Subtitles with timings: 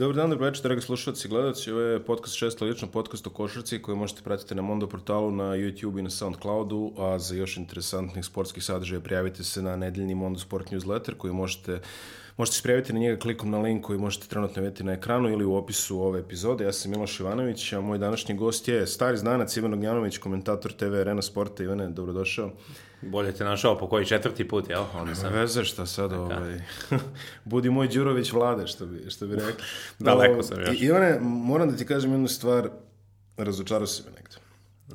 [0.00, 1.72] Dobar dan, dobro večer, dragi slušalci i gledalci.
[1.72, 5.44] Ovo je podcast šesto lično, podcast o košarci koji možete pratiti na Mondo portalu, na
[5.44, 10.38] YouTube i na Soundcloudu, a za još interesantnih sportskih sadržaja prijavite se na nedeljni Mondo
[10.40, 11.80] Sport newsletter koji možete
[12.40, 15.44] Možete se prijaviti na njega klikom na link koji možete trenutno vidjeti na ekranu ili
[15.44, 16.64] u opisu ove epizode.
[16.64, 20.94] Ja sam Miloš Ivanović, a moj današnji gost je stari znanac Ivan Ognjanović, komentator TV
[20.94, 21.62] Arena Sporta.
[21.62, 22.50] Ivane, dobrodošao.
[23.02, 24.84] Bolje te našao po koji četvrti put, jel?
[24.94, 25.32] Onda sam...
[25.32, 26.60] Veze šta sad, ovaj...
[27.44, 29.64] Budi moj Đurović vlade, što bi, što bi rekli.
[29.98, 30.80] Daleko sam još.
[30.80, 32.70] Ivane, moram da ti kažem jednu stvar,
[33.36, 34.36] razočarao si me negde.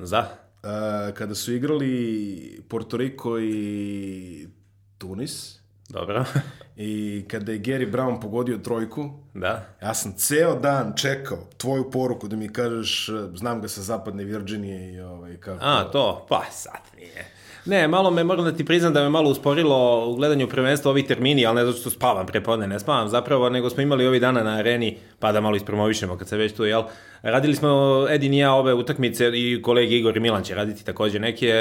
[0.06, 0.26] Za?
[1.14, 4.48] Kada su igrali Porto Riko i
[4.98, 6.24] Tunis, Dobro.
[6.76, 9.64] I kada je Gary Brown pogodio trojku, da.
[9.82, 14.92] ja sam ceo dan čekao tvoju poruku da mi kažeš znam ga sa zapadne Virginije
[14.92, 15.64] i ovaj, kako...
[15.64, 16.26] A, to?
[16.28, 17.35] Pa sad nije.
[17.66, 21.02] Ne, malo me, moram da ti priznam da me malo usporilo u gledanju prvenstva ovi
[21.02, 24.42] termini, ali ne zato što spavam prepodne, ne spavam zapravo, nego smo imali ovi dana
[24.42, 26.82] na areni, pa da malo ispromovišemo kad se već tu, jel?
[27.22, 31.18] Radili smo, Edin i ja, ove utakmice i kolegi Igor i Milan će raditi takođe
[31.18, 31.52] neke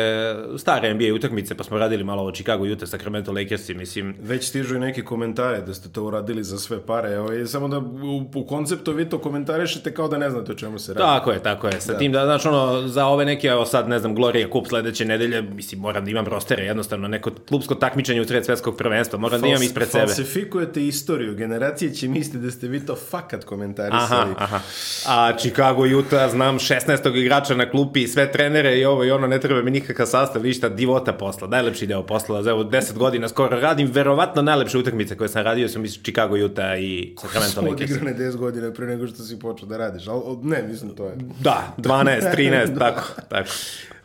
[0.58, 4.16] stare NBA utakmice, pa smo radili malo ovo Chicago, Utah, Sacramento, Lakersi, mislim.
[4.22, 7.80] Već stižu i neki komentare da ste to uradili za sve pare, ovaj, samo da
[7.80, 11.04] u, u konceptu vi to komentarišete kao da ne znate o čemu se radi.
[11.04, 11.82] Tako je, tako je.
[11.82, 11.98] Sa da.
[11.98, 15.42] tim da, znači, ono, za ove neke, evo sad, ne znam, Gloria Cup sledeće nedelje,
[15.42, 19.42] mislim, moram da imam rostere, jednostavno, neko klubsko takmičenje u sred svetskog prvenstva, moram Fals,
[19.42, 20.06] da imam ispred sebe.
[20.06, 24.32] Falsifikujete istoriju, generacije će misliti da ste vi to fakat komentarisali.
[24.32, 24.60] Aha, aha.
[25.08, 27.16] A Chicago, Utah, znam 16.
[27.16, 30.70] igrača na klupi, sve trenere i ovo i ono, ne treba mi nikakav sastav, ništa,
[30.70, 35.30] divota posla, najlepši deo posla, za evo 10 godina skoro radim, verovatno najlepše utakmice koje
[35.30, 37.92] sam radio su mislim Chicago, Utah i Sacramento Lakers.
[37.92, 41.16] Odigrane 10 godina pre nego što si počeo da radiš, ali ne, mislim to je.
[41.40, 42.80] Da, 12, 13, da.
[42.80, 43.50] tako, tako.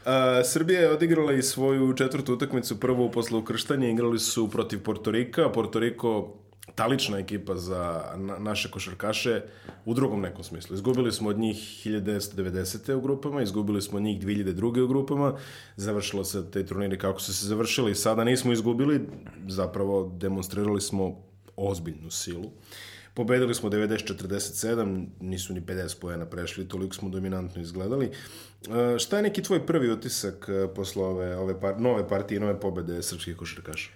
[0.00, 0.12] Uh,
[0.44, 6.34] Srbija je odigrala i svoju četvrtu utakmicu, prvu posle ukrštanja, igrali su protiv Portorika, Portoriko
[6.74, 9.42] talična ekipa za na, naše košarkaše
[9.84, 10.74] u drugom nekom smislu.
[10.74, 12.94] Izgubili smo od njih 1990.
[12.94, 14.80] u grupama, izgubili smo od njih 2002.
[14.80, 15.34] u grupama,
[15.76, 17.94] završilo se te turnire kako su se završili.
[17.94, 19.00] Sada nismo izgubili,
[19.48, 21.16] zapravo demonstrirali smo
[21.56, 22.50] ozbiljnu silu.
[23.14, 28.06] Pobedili smo 90-47, nisu ni 50 pojena prešli, toliko smo dominantno izgledali.
[28.06, 32.60] E, šta je neki tvoj prvi utisak e, posle ove, ove par, nove partije, nove
[32.60, 33.90] pobede srpskih košarkaša?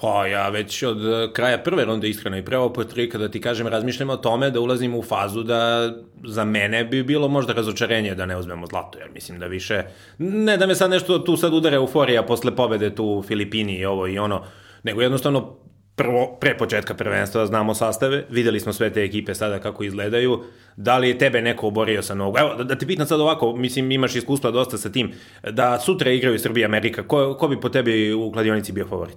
[0.00, 3.40] Pa ja već od e, kraja prve runde iskreno i pre ovo potrika da ti
[3.40, 5.92] kažem razmišljam o tome da ulazim u fazu da
[6.26, 9.82] za mene bi bilo možda razočarenje da ne uzmemo zlato, jer mislim da više,
[10.18, 13.84] ne da me sad nešto tu sad udare euforija posle pobede tu u Filipini i
[13.84, 14.44] ovo i ono,
[14.82, 15.56] nego jednostavno
[16.00, 20.40] prvo, pre početka prvenstva znamo sastave, videli smo sve te ekipe sada kako izgledaju,
[20.76, 22.38] da li je tebe neko oborio sa nogu?
[22.38, 25.12] Evo, da, da te pitan sad ovako, mislim imaš iskustva dosta sa tim,
[25.50, 29.16] da sutra igraju Srbija Amerika, ko, ko bi po tebi u kladionici bio favorit?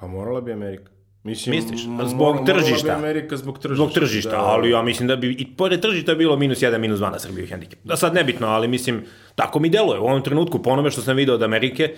[0.00, 0.95] Pa morala bi Amerika.
[1.26, 1.82] Mislim, Misliš?
[2.04, 2.86] Zbog tržišta.
[2.86, 3.76] Morala bi Amerika zbog tržišta.
[3.76, 6.78] Zbog tržišta, da, ali ja mislim da bi, i pored tržišta je bilo minus 1,
[6.78, 7.78] minus 2 na Srbiju hendikep.
[7.84, 9.04] Da sad nebitno, ali mislim,
[9.34, 9.98] tako mi deluje.
[9.98, 11.94] U ovom trenutku, po onome što sam video od Amerike,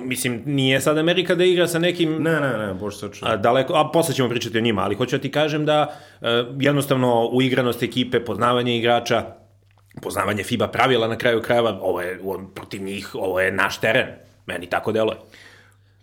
[0.00, 2.22] mislim, nije sad Amerika da igra sa nekim...
[2.22, 3.28] Ne, ne, ne, bož sačno.
[3.28, 5.86] A, daleko, a posle ćemo pričati o njima, ali hoću da ti kažem da
[6.20, 6.28] uh,
[6.60, 9.24] jednostavno uigranost ekipe, poznavanje igrača,
[10.02, 12.18] poznavanje FIBA pravila na kraju krajeva, ovo je
[12.54, 14.06] protiv njih, ovo je naš teren.
[14.46, 15.16] Meni tako deluje.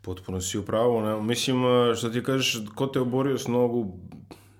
[0.07, 1.01] Potpuno si u pravu.
[1.01, 1.21] Ne?
[1.21, 1.63] Mislim,
[1.97, 3.99] što ti kažeš, ko te oborio s nogu?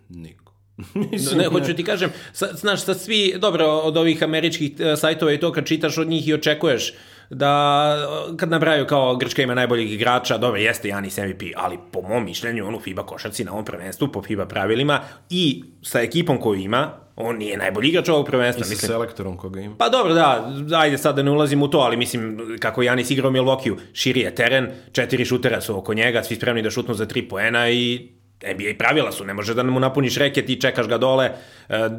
[0.10, 0.54] Niko.
[1.12, 5.34] Mislim, ne, hoću ti kažem, sa, znaš, sa svi, dobro, od ovih američkih e, sajtova
[5.34, 6.94] i to kad čitaš od njih i očekuješ
[7.30, 7.96] da
[8.38, 12.68] kad nabraju kao Grčka ima najboljih igrača, dobro, jeste Janis MVP, ali po mom mišljenju
[12.68, 15.00] on u FIBA košarci na ovom prvenstvu po FIBA pravilima
[15.30, 18.62] i sa ekipom koju ima, on nije najbolji igrač ovog prvenstva.
[18.62, 18.88] I sa mislim.
[18.88, 19.76] selektorom koga ima.
[19.78, 23.32] Pa dobro, da, ajde sad da ne ulazim u to, ali mislim, kako Janis igrao
[23.32, 27.30] Milvokiju, širi je teren, četiri šutera su oko njega, svi spremni da šutnu za tri
[27.30, 28.10] poena i
[28.44, 31.32] NBA pravila su, ne možeš da mu napuniš reket i čekaš ga dole,
[31.70, 31.90] e,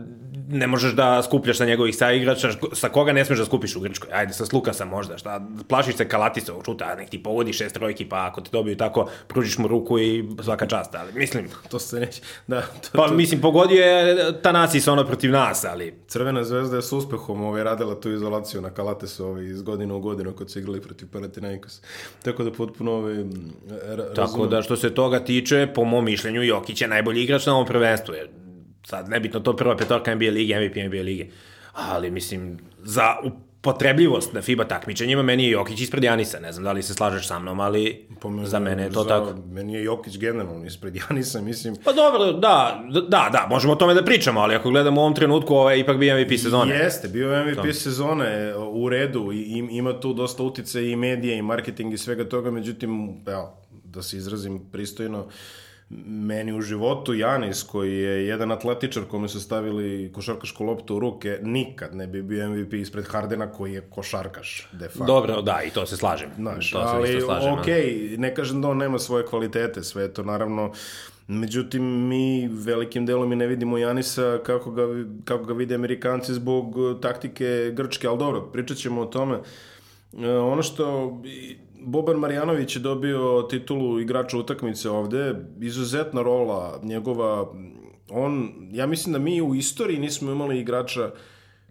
[0.48, 4.10] ne možeš da skupljaš sa njegovih saigrača, sa koga ne smeš da skupiš u Grčkoj,
[4.12, 8.08] ajde, sa Slukasa možda, šta, plašiš se Kalatisa u šuta, nek ti pogodi šest trojki,
[8.08, 11.48] pa ako te dobiju tako, pružiš mu ruku i svaka čast, ali mislim...
[11.70, 12.60] To se neće, da.
[12.60, 13.14] To, pa to...
[13.14, 15.94] mislim, pogodio je Tanasis ono protiv nas, ali...
[16.06, 20.00] Crvena zvezda je s uspehom ovaj, radila tu izolaciju na Kalatesu ovaj, iz godine u
[20.00, 21.80] godinu kod su igrali protiv Panathinaikos.
[22.22, 23.16] Tako da potpuno ovaj,
[23.96, 27.54] ra Tako da što se toga tiče, po mom mišljenju, Jokić je najbolji igrač na
[27.54, 28.28] ovom prvenstvu, jer
[28.86, 31.26] sad nebitno to prva petorka NBA lige, MVP NBA lige,
[31.72, 33.16] ali mislim, za
[33.60, 37.28] potrebljivost na FIBA takmičenjima, meni je Jokić ispred Janisa, ne znam da li se slažeš
[37.28, 39.34] sa mnom, ali Pomenu, za mene je to za, tako.
[39.52, 41.76] Meni je Jokić generalno ispred Janisa, mislim.
[41.84, 45.14] Pa dobro, da, da, da, možemo o tome da pričamo, ali ako gledamo u ovom
[45.14, 46.74] trenutku, ovo je ipak bio MVP sezone.
[46.74, 47.72] Jeste, bio je MVP to.
[47.72, 52.50] sezone u redu, i, ima tu dosta utice i medije i marketing i svega toga,
[52.50, 55.26] međutim, evo, da se izrazim pristojno,
[56.06, 61.38] meni u životu Janis, koji je jedan atletičar kome su stavili košarkašku loptu u ruke,
[61.42, 65.04] nikad ne bi bio MVP ispred Hardena, koji je košarkaš, de facto.
[65.04, 66.30] Dobro, da, i to se slažem.
[66.36, 67.52] Znaš, to se ali isto slažem.
[67.52, 67.66] ok,
[68.18, 70.72] ne kažem da on nema svoje kvalitete, sve je to naravno
[71.30, 74.82] Međutim, mi velikim delom i ne vidimo Janisa kako ga,
[75.24, 79.40] kako ga vide Amerikanci zbog taktike Grčke, ali dobro, pričat ćemo o tome.
[80.18, 81.18] E, ono što
[81.80, 87.52] Boban Marjanović je dobio titulu igrača utakmice ovde, izuzetna rola njegova,
[88.10, 91.10] on, ja mislim da mi u istoriji nismo imali igrača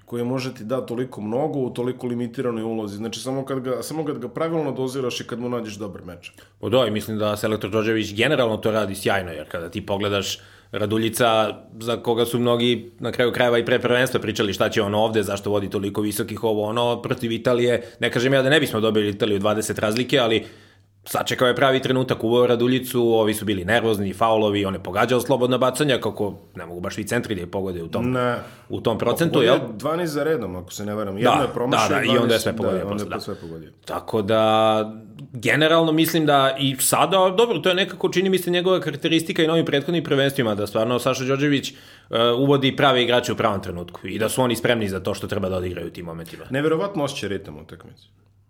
[0.08, 2.98] koji može ti da toliko mnogo u toliko limitiranoj ulozi.
[2.98, 6.32] Znači, samo kad ga, samo kad ga pravilno doziraš i kad mu nađeš dobar meč.
[6.60, 10.40] Pa da, mislim da Selektor Đorđević generalno to radi sjajno, jer kada ti pogledaš
[10.72, 14.96] Raduljica, za koga su mnogi na kraju krajeva i pre prvenstva pričali šta će on
[14.96, 18.80] ovde, zašto vodi toliko visokih ovo ono, protiv Italije, ne kažem ja da ne bismo
[18.80, 20.46] dobili Italiju 20 razlike, ali
[21.08, 25.58] sačekao je pravi trenutak, uveo Raduljicu, ovi su bili nervozni, faulovi, on je pogađao slobodna
[25.58, 28.36] bacanja, kako ne mogu baš i centri da je pogode u tom, Ne.
[28.70, 29.56] u tom procentu, jel?
[29.56, 31.18] je 12 za redom, ako se ne varam.
[31.18, 33.20] Jedno je promašao da, da, i onda je sve pogodio Da, onda je da.
[33.20, 33.72] sve pogodio.
[33.86, 34.94] Tako da,
[35.34, 39.48] generalno mislim da i sada, dobro, to je nekako, čini mi se, njegova karakteristika i
[39.48, 44.20] novim prethodnim prvenstvima, da stvarno Saša Đorđević uh, uvodi prave igrače u pravom trenutku i
[44.20, 46.44] da su oni spremni za to što treba da odigraju u tim momentima.
[46.50, 48.04] Neverovatno osjeća ritam utakmice.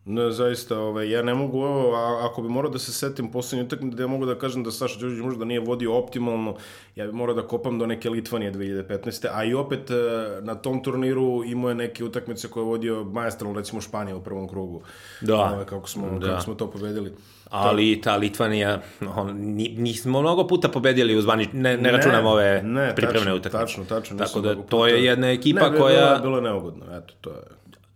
[0.09, 3.65] Ne, zaista, ovaj, ja ne mogu ovo, a, ako bi morao da se setim poslednje
[3.65, 6.55] utakmice, da ja mogu da kažem da Saša Đorđević možda nije vodio optimalno,
[6.95, 9.27] ja bi morao da kopam do neke Litvanije 2015.
[9.31, 9.93] A i opet e,
[10.41, 14.47] na tom turniru imao je neke utakmice koje je vodio majestralno, recimo Španija u prvom
[14.47, 14.81] krugu.
[15.21, 15.35] Da.
[15.35, 16.27] Ovaj, kako, smo, Da.
[16.27, 17.13] kako smo to pobedili.
[17.49, 18.81] Ali ta Litvanija,
[19.15, 23.35] on, ni- nismo mnogo puta pobedili u zvani, ne, ne računam ove ne, pripremne tačno,
[23.35, 23.57] utakmice.
[23.65, 24.17] Tačno, tačno.
[24.17, 26.19] Tako da to je jedna ekipa ne, koja...
[26.21, 27.37] Bilo je neugodno, eto, to je...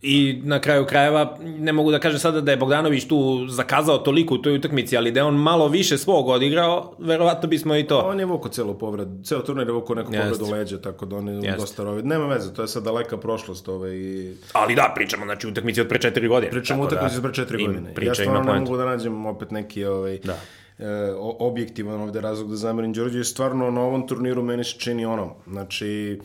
[0.03, 4.33] I na kraju krajeva, ne mogu da kažem sada da je Bogdanović tu zakazao toliko
[4.36, 8.00] u toj utakmici, ali da je on malo više svog odigrao, verovatno bismo i to.
[8.00, 11.27] On je vuko celu povredu, ceo turnir je vuko neku povredu leđa, tako da on
[11.27, 11.51] je Jeste.
[11.57, 12.03] dosta rovi.
[12.03, 15.88] Nema veze, to je sad daleka prošlost ovaj, i Ali da, pričamo, znači, utakmici od
[15.88, 16.51] pre četiri godine.
[16.51, 17.89] pričamo Tako utakmici da, pre četiri godine.
[17.89, 20.38] ja Priča stvarno ima ne mogu da nađem opet neki ovaj, Da.
[20.80, 23.24] e, objektivan ovde razlog da zamerim Đorđe.
[23.24, 26.19] Stvarno na ovom turniru meni se čini ono, znači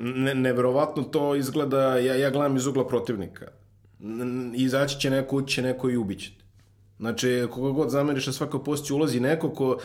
[0.00, 3.46] ne, neverovatno to izgleda, ja, ja gledam iz ugla protivnika.
[4.54, 6.30] Izaći će neko, ući će neko i ubiće.
[6.30, 6.44] te.
[6.98, 9.78] Znači, koga god zameriš na svakoj posti ulazi neko ko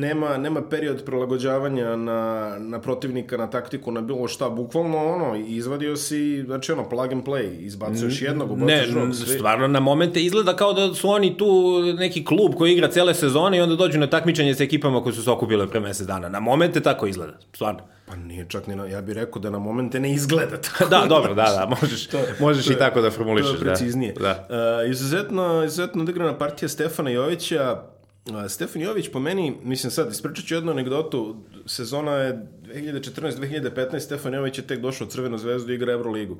[0.00, 5.96] nema, nema period prilagođavanja na, na protivnika, na taktiku, na bilo šta, bukvalno ono, izvadio
[5.96, 9.34] si, znači ono, plug and play, izbacuješ jednog, Ne, ubaciš drugog, svi.
[9.34, 13.58] stvarno na momente izgleda kao da su oni tu neki klub koji igra cele sezone
[13.58, 16.28] i onda dođu na takmičenje sa ekipama koje su se okupile pre mesec dana.
[16.28, 17.80] Na momente tako izgleda, stvarno.
[18.10, 20.90] Pa nije čak ni na, ja bih rekao da na momente ne izgleda tako.
[20.90, 22.08] Da, dobro, da, da, možeš,
[22.40, 23.50] možeš i tako da formulišeš.
[23.50, 24.12] To je preciznije.
[24.12, 24.46] Da.
[24.48, 24.82] Da.
[24.84, 27.82] Uh, izuzetno, izuzetno odigrana partija Stefana Jovića.
[28.30, 31.36] Uh, Stefan Jović po meni, mislim sad, ispričat ću jednu anegdotu,
[31.66, 36.38] sezona je 2014-2015, Stefan Jović je tek došao u Crvenu zvezdu i igra Euroligu.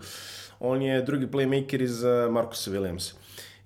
[0.61, 3.13] On je drugi playmaker iz uh, Markusa Williamsa.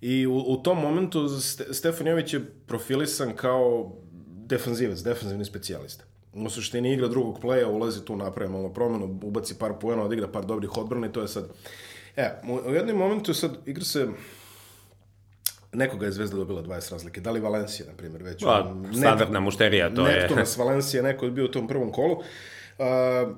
[0.01, 3.93] I u, u tom momentu Ste, Stefan Jović je profilisan kao
[4.47, 6.05] defanzivac, defanzivni specijalista.
[6.35, 10.45] U suštini igra drugog playa, ulazi tu, napravi malo promenu, ubaci par poena, odigra par
[10.45, 11.49] dobrih odbrana i to je sad...
[12.17, 12.31] E,
[12.69, 14.09] u, jednom momentu sad igra se
[15.75, 17.21] nekoga je Zvezda dobila 20 razlike.
[17.21, 18.45] Da li Valencija, na primjer, već?
[18.45, 20.21] Pa, standardna mušterija, to je.
[20.21, 22.23] Neptunas, Valencija, neko je bio u tom prvom kolu.
[22.79, 23.35] A,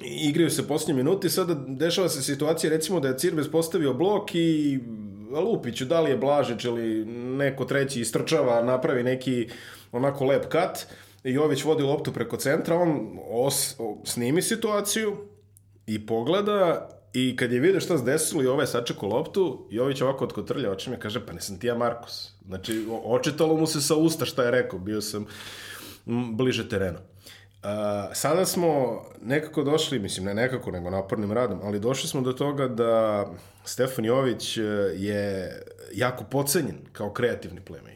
[0.00, 4.80] igraju se posljednje minuti, sada dešava se situacija recimo da je Cirbes postavio blok i
[5.30, 7.04] Lupić, da li je Blažić ili
[7.36, 9.48] neko treći istrčava, napravi neki
[9.92, 10.86] onako lep kat
[11.24, 15.16] Jović vodi loptu preko centra, on os, snimi situaciju
[15.86, 20.24] i pogleda i kad je vidio šta se desilo i ovaj sačekao loptu, Jović ovako
[20.24, 22.32] otkotrlja očima i kaže, pa nisam ti ja Markus.
[22.46, 25.26] Znači, očitalo mu se sa usta šta je rekao, bio sam
[26.32, 26.98] bliže terenu.
[26.98, 27.70] Uh,
[28.12, 32.68] sada smo nekako došli, mislim ne nekako, nego napornim radom, ali došli smo do toga
[32.68, 33.26] da
[33.64, 34.62] Stefan Jović e,
[34.96, 35.52] je
[35.94, 37.93] jako pocenjen kao kreativni playmaker.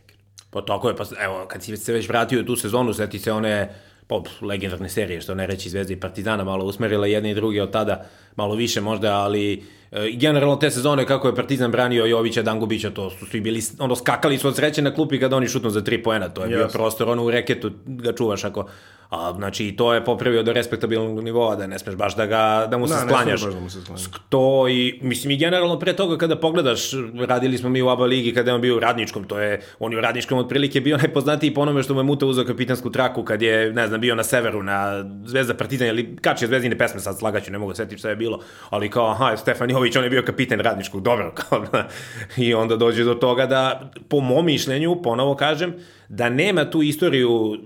[0.51, 3.75] Pa tako je, pa evo, kad si se već vratio tu sezonu, seti se one
[4.07, 7.71] pop, legendarne serije, što ne reći Zvezda i Partizana, malo usmerila jedne i druge od
[7.71, 8.05] tada,
[8.37, 13.11] malo više možda, ali e, generalno te sezone kako je Partizan branio Jovića, Dangubića, to
[13.11, 16.03] su svi bili, ono, skakali su od sreće na klupi kada oni šutnu za tri
[16.03, 16.79] poena, to je bio Jasno.
[16.79, 18.69] prostor, ono u reketu ga čuvaš ako,
[19.11, 22.67] A, znači, i to je popravio do respektabilnog nivoa, da ne smeš baš da, ga,
[22.71, 23.45] da mu se Da, sklanjaš.
[23.45, 24.05] baš da mu se sklanjaš.
[24.29, 26.91] To i, mislim, i generalno pre toga kada pogledaš,
[27.29, 29.93] radili smo mi u ABA ligi kada je on bio u radničkom, to je, on
[29.93, 33.23] je u radničkom otprilike bio najpoznatiji po onome što mu je Muta uzeo kapitansku traku
[33.23, 37.01] kad je, ne znam, bio na severu, na Zvezda Partizan, ili kači je Zvezdine pesme,
[37.01, 40.11] sad slagaću, ne mogu setiti šta je bilo, ali kao, aha, Stefan Jović, on je
[40.11, 41.89] bio kapiten radničkog, dobro, kao, da.
[42.37, 45.75] i onda dođe do toga da, po mom mišljenju, ponovo kažem,
[46.09, 47.57] da nema tu istoriju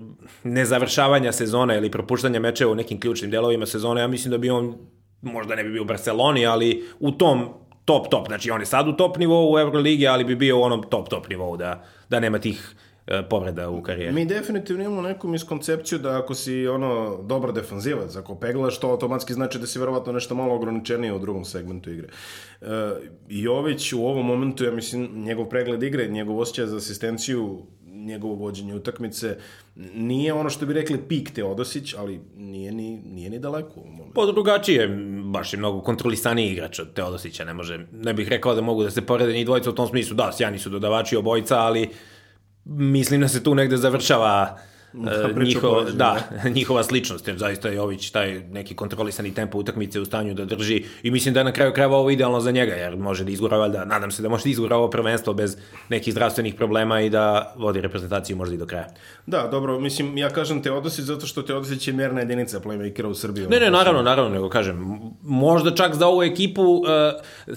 [0.43, 4.75] nezavršavanja sezone ili propuštanja mečeva u nekim ključnim delovima sezone, ja mislim da bi on
[5.21, 7.49] možda ne bi bio u Barceloni, ali u tom
[7.85, 10.61] top top, znači on je sad u top nivou u Euroligi, ali bi bio u
[10.61, 12.75] onom top top nivou da, da nema tih
[13.07, 14.13] e, povreda u karijeri.
[14.13, 19.33] Mi definitivno imamo neku miskoncepciju da ako si ono dobar defanzivac, ako peglaš, to automatski
[19.33, 22.07] znači da si verovatno nešto malo ograničeniji u drugom segmentu igre.
[22.61, 22.65] E,
[23.29, 27.65] Jović u ovom momentu, ja mislim, njegov pregled igre, njegov osjećaj za asistenciju,
[28.05, 29.37] njegovo vođenje utakmice,
[29.95, 34.11] nije ono što bi rekli pik Teodosić, ali nije ni, nije ni daleko u.
[34.15, 34.87] Pa drugačije,
[35.23, 38.91] baš je mnogo kontrolisaniji igrač od Teodosića, ne može, ne bih rekao da mogu da
[38.91, 41.89] se porede ni dvojica u tom smislu, da, sjajni su dodavači obojica, ali
[42.65, 44.72] mislim da se tu negde završava e,
[45.35, 49.99] priča njihova, poređenja, da, njihova sličnost, jer zaista je Jović taj neki kontrolisani tempo utakmice
[49.99, 52.73] u stanju da drži i mislim da je na kraju krajeva ovo idealno za njega,
[52.73, 55.57] jer može da izgura, valjda, nadam se da može da izgura ovo prvenstvo bez
[55.89, 58.87] nekih zdravstvenih problema i da vodi reprezentaciju možda i do kraja.
[59.25, 63.47] Da, dobro, mislim, ja kažem Teodosić zato što Teodosić je mjerna jedinica playmakera u Srbiji.
[63.47, 66.83] Ne, ne, naravno, naravno, nego kažem, možda čak za ovu ekipu, uh,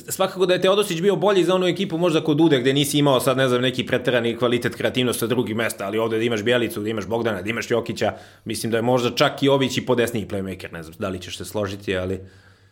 [0.08, 3.20] svakako da je Teodosić bio bolji za onu ekipu možda kod Ude, gde nisi imao
[3.20, 6.80] sad, ne znam, neki preterani kvalitet kreativnost sa drugih mesta, ali ovde da imaš Bjelicu,
[6.80, 8.12] da imaš Bogdana, da imaš Jokića,
[8.44, 11.38] mislim da je možda čak i Ović i podesniji playmaker, ne znam da li ćeš
[11.38, 12.20] se složiti, ali...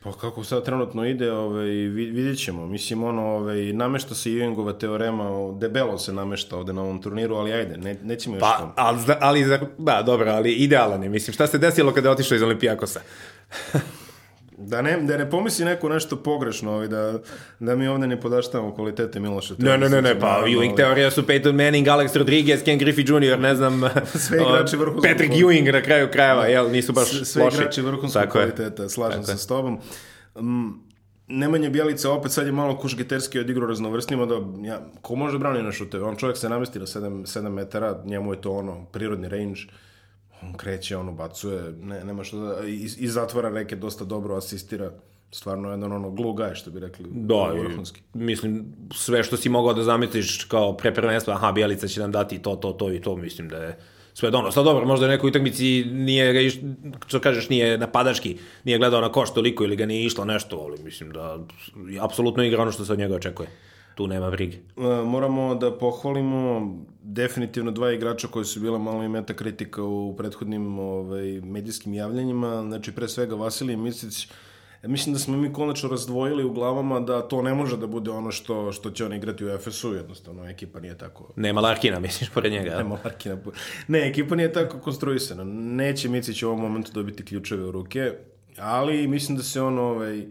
[0.03, 2.67] Pa kako sad trenutno ide, ovaj, vid- vidjet ćemo.
[2.67, 5.25] Mislim, ono, ovaj, namešta se Ewingova teorema,
[5.61, 8.73] debelo se namešta ovde na ovom turniru, ali ajde, ne, nećemo još Pa, to.
[8.77, 9.45] ali, ali,
[9.79, 13.01] da, dobro, ali idealan je, mislim, šta se desilo kada je otišao iz Olimpijakosa?
[14.59, 17.19] Da ne, da ne pomisli neko nešto pogrešno, ovaj, da,
[17.61, 19.55] da mi ovde ne podaštavamo kvalitete Miloša.
[19.59, 23.33] Ne, ne, ne, ne, pa Ewing ovaj, teorija su Peyton Manning, Alex Rodriguez, Ken Griffey
[23.33, 23.81] Jr., ne znam,
[24.29, 25.35] Sve igrači vrhunskog Patrick.
[25.35, 27.57] Ewing na kraju krajeva, jel, nisu baš Sve, sve loši.
[27.57, 29.39] igrači vrhunskog kvaliteta, slažem Tako se je.
[29.39, 29.79] s tobom.
[30.35, 30.85] Um,
[31.29, 34.35] Nemanja Bjelica opet sad je malo kušgeterski odigrao raznovrsnima da
[34.69, 36.05] ja, ko može brani na šuteve?
[36.05, 39.61] On čovjek se namesti na 7, 7 metara, njemu je to ono prirodni range,
[40.47, 44.91] on kreće, on ubacuje, ne, nema što da, i, i zatvara reke dosta dobro, asistira,
[45.31, 48.01] stvarno jedan ono glue guy, što bi rekli, Da, vrhunski.
[48.15, 52.39] mislim, sve što si mogao da zamisliš kao pre prvenstva, aha, Bijelica će nam dati
[52.39, 53.79] to, to, to i to, mislim da je
[54.15, 54.51] sve dono.
[54.53, 56.51] Sad dobro, možda u nekoj utakmici nije
[57.07, 60.83] što kažeš, nije napadački, nije gledao na koš toliko ili ga nije išlo nešto, ali
[60.83, 61.39] mislim da
[62.01, 63.49] apsolutno igra ono što se od njega očekuje.
[63.95, 64.57] Tu nema brige.
[64.57, 70.17] E, moramo da pohvalimo definitivno dva igrača koji su bila malo i meta kritika u
[70.17, 72.63] prethodnim ovaj, medijskim javljanjima.
[72.63, 74.29] Znači, pre svega Vasilij Micić,
[74.83, 78.11] e, mislim da smo mi konačno razdvojili u glavama da to ne može da bude
[78.11, 82.31] ono što, što će on igrati u Efesu, jednostavno ekipa nije tako Nema Larkina, misliš,
[82.31, 82.77] pored njega.
[82.77, 83.37] Nema Larkina.
[83.89, 85.45] Ne, ekipa nije tako konstruisana.
[85.55, 88.13] Neće Micić u ovom momentu dobiti ključeve u ruke,
[88.59, 90.27] ali mislim da se on ovaj, e,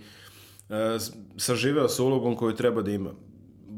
[1.38, 3.12] saživeo sa ulogom koju treba da ima.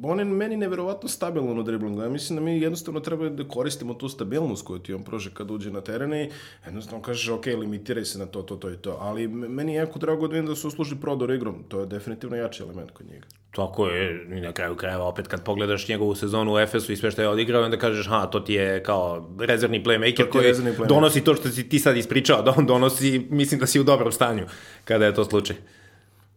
[0.08, 2.02] On je meni neverovatno stabilan u driblingu.
[2.02, 5.52] Ja mislim da mi jednostavno treba da koristimo tu stabilnost koju ti on prože kad
[5.52, 6.30] uđe na teren i
[6.66, 8.98] jednostavno kažeš, ok, limitiraj se na to, to, to i to.
[9.02, 11.64] Ali meni je jako drago da vidim da se usluži prodor igrom.
[11.68, 13.26] To je definitivno jači element kod njega.
[13.56, 17.12] Tako je, i na kraju krajeva opet kad pogledaš njegovu sezonu u Efesu i sve
[17.12, 20.88] što je odigrao, onda kažeš, ha, to ti je kao rezervni playmaker koji rezervni playmaker.
[20.88, 24.12] donosi to što si ti sad ispričao, da on donosi, mislim da si u dobrom
[24.12, 24.46] stanju
[24.84, 25.56] kada je to slučaj.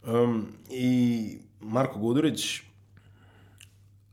[0.07, 2.68] Um, I Marko Gudurić,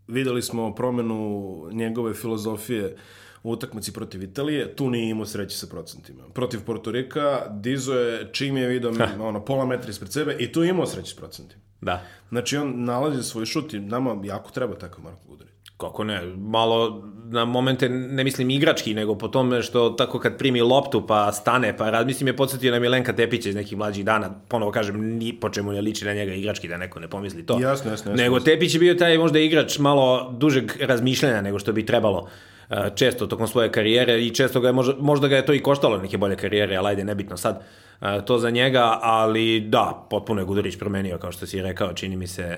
[0.08, 2.96] videli smo promenu njegove filozofije
[3.44, 6.24] u utakmici protiv Italije, tu nije imao sreće sa procentima.
[6.34, 10.70] Protiv Portorika, Dizo je čim je vidio ono, pola metra ispred sebe i tu je
[10.70, 11.62] imao sreće s procentima.
[11.82, 12.04] Da.
[12.30, 15.55] Znači on nalazi svoj šut i nama jako treba takav Marko Gudurić.
[15.78, 20.62] Kako ne, malo na momente, ne mislim igrački, nego po tome što tako kad primi
[20.62, 24.30] loptu pa stane, pa rad, mislim je podsjetio na Milenka Tepića iz nekih mlađih dana,
[24.48, 27.54] ponovo kažem, ni po čemu ne liči na njega igrački, da neko ne pomisli to.
[27.54, 28.40] Jasno, jasno, jasno, Nego.
[28.40, 33.28] Tepić je bio taj možda igrač malo dužeg razmišljanja nego što bi trebalo uh, često
[33.28, 36.18] tokom svoje karijere i često ga je, možda, možda ga je to i koštalo neke
[36.18, 37.62] bolje karijere, ali ajde, nebitno sad
[38.02, 42.16] uh, to za njega, ali da, potpuno je Gudurić promenio, kao što si rekao, čini
[42.16, 42.58] mi se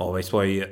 [0.00, 0.66] ovaj svoj,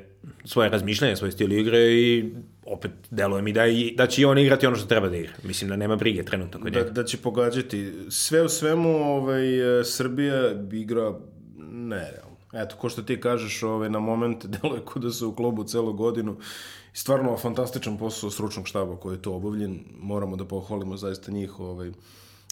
[0.45, 2.33] svoje razmišljanje, svoj stil igre i
[2.65, 5.31] opet deluje mi da, i, da će i on igrati ono što treba da igra.
[5.43, 6.91] Mislim da nema brige trenutno kod Da, njega.
[6.91, 7.93] da će pogađati.
[8.09, 11.13] Sve u svemu ovaj, e, Srbija igra
[11.71, 12.29] nerealno.
[12.53, 15.93] Eto, ko što ti kažeš, ovaj, na momente deluje kod da su u klubu celu
[15.93, 16.37] godinu.
[16.93, 19.79] Stvarno fantastičan posao stručnog štaba koji je to obavljen.
[19.99, 21.59] Moramo da pohvalimo zaista njih.
[21.59, 21.91] Ovaj.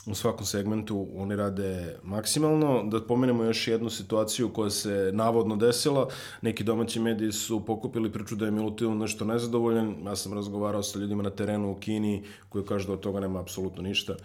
[0.08, 2.84] U svakom segmentu oni rade maksimalno.
[2.84, 6.08] Da pomenemo još jednu situaciju koja se navodno desila.
[6.42, 9.96] Neki domaći mediji su pokupili priču da je Milutinov nešto nezadovoljan.
[10.06, 13.40] Ja sam razgovarao sa ljudima na terenu u Kini koji kažu da od toga nema
[13.40, 14.16] apsolutno ništa.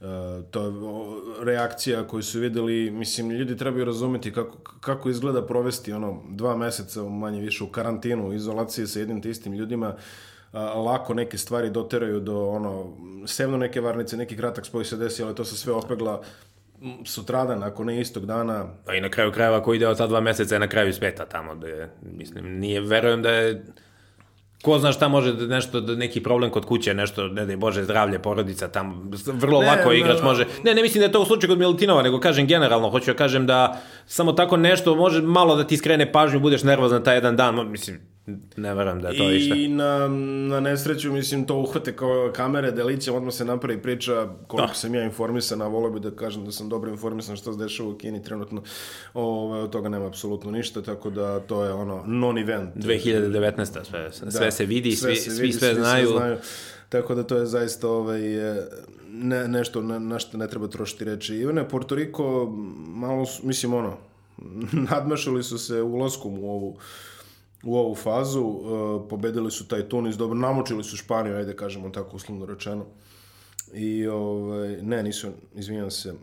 [0.00, 0.08] Uh,
[0.50, 0.72] to je
[1.44, 7.02] reakcija koju su videli, mislim, ljudi trebaju razumeti kako, kako izgleda provesti ono dva meseca
[7.02, 9.88] manje više u karantinu, u izolaciji sa jednim te istim ljudima.
[9.88, 10.00] Uh,
[10.60, 15.34] lako neke stvari doteraju do ono, sevno neke varnice, neki kratak spoj se desi, ali
[15.34, 16.22] to se sve opegla
[17.04, 18.66] sutradan, ako ne istog dana.
[18.86, 21.26] Pa i na kraju krajeva ko ide od ta dva meseca je na kraju sveta
[21.26, 23.64] tamo, da je, mislim, nije, verujem da je
[24.62, 27.84] ko zna šta može da nešto, da neki problem kod kuće, nešto, ne daj Bože,
[27.84, 31.12] zdravlje, porodica, tamo, vrlo ne, lako ne, igrač ne, može, ne, ne mislim da je
[31.12, 34.94] to u slučaju kod Milutinova, nego kažem generalno, hoću da kažem da samo tako nešto
[34.94, 38.00] može malo da ti skrene pažnju, budeš nervozan taj jedan dan, mislim,
[38.56, 39.54] Ne verujem da je to I išta.
[39.54, 40.08] I na,
[40.48, 44.74] na nesreću, mislim, to uhvate kao kamere, deliće, odmah se napravi priča koliko da.
[44.74, 47.88] sam ja informisan, a volio bi da kažem da sam dobro informisan što se dešava
[47.88, 48.62] u Kini trenutno.
[49.14, 52.68] Ove, od toga nema apsolutno ništa, tako da to je ono non-event.
[52.76, 53.84] 2019.
[53.84, 56.06] sve, sve da, se vidi, sve svi, se vidi, svi sve svi znaju.
[56.08, 56.36] Sve znaju.
[56.88, 58.20] Tako da to je zaista ovaj,
[59.12, 61.34] ne, nešto na, na što ne treba trošiti reći.
[61.34, 62.46] Ivane, Porto Riko,
[62.86, 63.96] malo, mislim, ono,
[64.90, 66.76] nadmašali su se ulaskom u ovu
[67.62, 72.16] u ovu fazu, uh, pobedili su taj Tunis, dobro, namučili su Španiju, ajde kažemo tako
[72.16, 72.86] uslovno rečeno.
[73.72, 76.14] I, ovaj, ne, nisu, izvinjam se,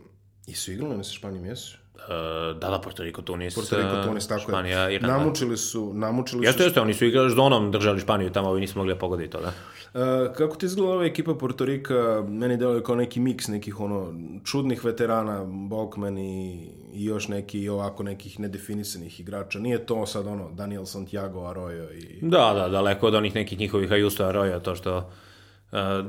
[0.46, 1.78] i su igrali na Španijom, jesu?
[1.94, 4.90] Uh, da, da, Porto Riko, Tunis, Porto Riko, Tunis, tako Španija.
[4.90, 6.64] Iran, namučili su, namučili jeste, su...
[6.64, 9.40] Jeste, oni su igrali s Donom, držali Španiju tamo, ovi nismo mogli da pogoditi to,
[9.40, 9.52] da?
[9.94, 12.24] Uh, kako ti izgleda ova ekipa Porto Rika?
[12.28, 18.02] Meni deluje kao neki miks nekih ono čudnih veterana, Balkman i, i još neki ovako
[18.02, 19.58] nekih nedefinisanih igrača.
[19.58, 22.18] Nije to sad ono Daniel Santiago, Arroyo i...
[22.22, 25.10] Da, da, daleko od onih nekih njihovih Ayuso, Arroyo, to što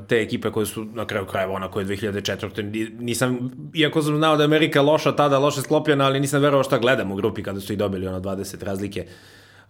[0.08, 3.00] te ekipe koje su na kraju krajeva ona koje 2004.
[3.00, 6.78] nisam, iako sam znao da je Amerika loša tada, loše sklopljena, ali nisam verovao šta
[6.78, 9.06] gledam u grupi kada su i dobili ono 20 razlike.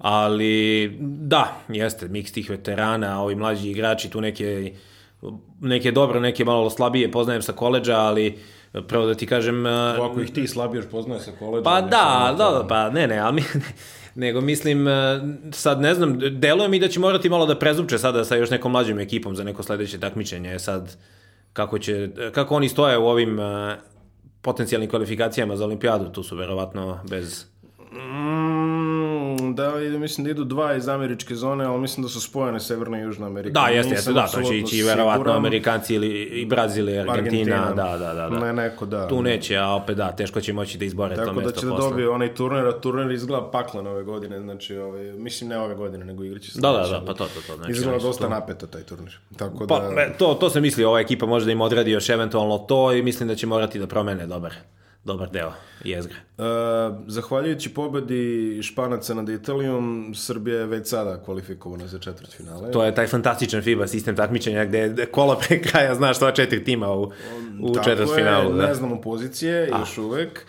[0.02, 4.74] Ali da, jeste, miks tih veterana, ovi mlađi igrači, tu neke,
[5.60, 8.38] neke dobro, neke malo slabije poznajem sa koleđa, ali
[8.88, 9.66] pravo da ti kažem...
[9.66, 11.64] Ako ih ti slabije još poznaje sa koleđa...
[11.64, 13.44] Pa da, da, da, pa ne, ne, ali mi,
[14.26, 18.26] nego mislim, e, sad ne znam, deluje mi da će morati malo da prezupče sada
[18.26, 20.98] sa još nekom mlađim ekipom za neko sledeće takmičenje, sad
[21.54, 23.78] kako, će, kako oni stoje u ovim e,
[24.42, 27.46] potencijalnim kvalifikacijama za olimpijadu, tu su verovatno bez...
[29.52, 33.00] Mm, da, mislim da idu dva iz američke zone, ali mislim da su spojene Severna
[33.00, 33.54] i Južna Amerika.
[33.54, 37.74] Da, jeste, jeste, da, to će ići verovatno Amerikanci ili i Brazil i Argentina, Argentina,
[37.76, 38.40] da, da, da, da.
[38.40, 39.08] Ne, neko, da.
[39.08, 41.76] Tu neće, a opet da, teško će moći da izbore Tako to mesto Tako da
[41.76, 45.60] će da dobije onaj turnir, a turnir izgleda paklan ove godine, znači, ove, mislim ne
[45.60, 46.62] ove godine, nego igriće se.
[46.62, 47.56] Da, da, da, pa to, to, to.
[47.56, 48.30] Znači, izgleda dosta to...
[48.30, 49.18] napeto taj turnir.
[49.38, 50.14] Tako pa, da...
[50.18, 53.30] to, to se misli, ova ekipa može da im odredi još eventualno to i mislim
[53.30, 54.54] da će morati da promene dobar
[55.04, 55.52] dobar deo
[55.84, 56.16] jezgra.
[56.38, 56.46] Uh,
[57.08, 62.72] zahvaljujući pobedi Španaca nad Italijom, Srbija je već sada kvalifikovana za četvrt finale.
[62.72, 66.94] To je taj fantastičan FIBA sistem takmičenja gde kolo pre kraja znaš sva četiri tima
[66.94, 67.12] u,
[67.62, 68.54] u četvrt finalu.
[68.54, 68.68] Da.
[68.68, 69.80] ne znamo pozicije A.
[69.80, 70.46] još uvek.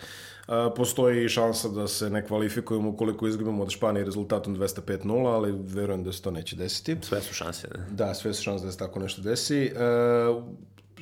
[0.47, 6.03] Uh, postoji šansa da se ne kvalifikujemo ukoliko izgubimo od Španije rezultatom 205-0, ali verujem
[6.03, 6.97] da se to neće desiti.
[7.01, 7.67] Sve su šanse.
[7.67, 9.71] Da, da sve su šanse da se tako nešto desi.
[9.71, 10.43] Uh,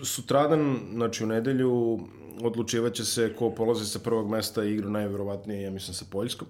[0.03, 1.99] sutradan, znači u nedelju,
[2.43, 6.47] odlučivaće se ko polazi sa prvog mesta i igra najverovatnije, ja mislim, sa Poljskom.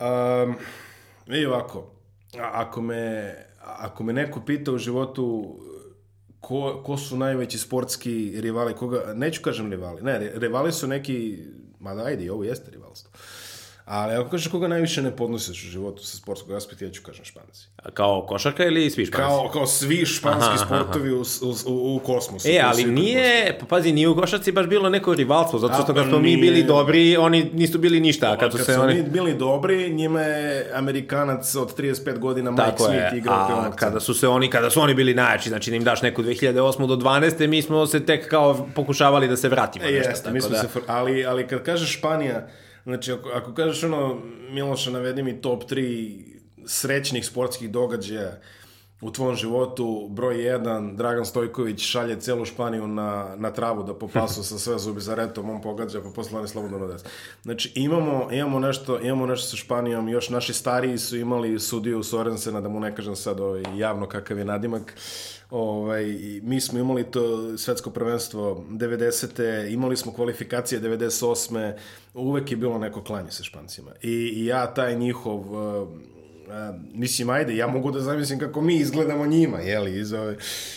[0.00, 0.54] Um,
[1.34, 1.90] I ovako,
[2.40, 5.58] ako me, ako me neko pita u životu
[6.40, 11.38] ko, ko su najveći sportski rivali, koga, neću kažem rivali, ne, rivali su neki,
[11.80, 12.70] mada ajde, ovo jeste
[13.90, 17.24] Ali ako kažeš koga najviše ne podnosiš u životu sa sportskog aspekta, ja ću kažem
[17.24, 17.68] španci.
[17.76, 19.22] A kao košarka ili svi španci?
[19.22, 21.22] Kao, kao svi španski aha, sportovi aha.
[21.42, 22.48] U, u, u kosmosu.
[22.48, 26.00] E, ali nije, pa pazi, nije u košarci baš bilo neko rivalstvo, zato što da,
[26.00, 28.36] kad smo mi bili dobri, oni nisu bili ništa.
[28.36, 28.94] Kad, kad su, oni...
[28.94, 34.00] mi bili dobri, njima je Amerikanac od 35 godina Mike Tako Smith igrao A kada
[34.00, 36.86] su se oni, kada su oni bili najjači, znači da im daš neku 2008.
[36.86, 37.46] do 12.
[37.46, 39.84] mi smo se tek kao pokušavali da se vratimo.
[39.84, 40.58] E, jeste, mi smo da...
[40.58, 42.48] se, ali, ali kad kažeš Španija,
[42.82, 48.40] Znači, ako, ako kažeš ono, Miloša, navedi mi top 3 srećnih sportskih događaja
[49.00, 54.42] u tvom životu, broj 1, Dragan Stojković šalje celu Španiju na, na travu da popasu
[54.42, 57.04] sa sve zubi za retom, on pogađa, pa posle oni slobodno des.
[57.42, 62.60] Znači, imamo, imamo, nešto, imamo nešto sa Španijom, još naši stariji su imali sudiju Sorensena,
[62.60, 66.04] da mu ne kažem sad ovaj, javno kakav je nadimak, uh, Ovaj,
[66.42, 69.72] mi smo imali to svetsko prvenstvo 90.
[69.72, 71.74] imali smo kvalifikacije 98.
[72.14, 73.90] Uvek je bilo neko klanje sa Špancima.
[74.02, 75.88] I, i ja taj njihov uh,
[76.94, 80.36] mislim, ajde, ja mogu da zamislim kako mi izgledamo njima, jeli, iz, ove,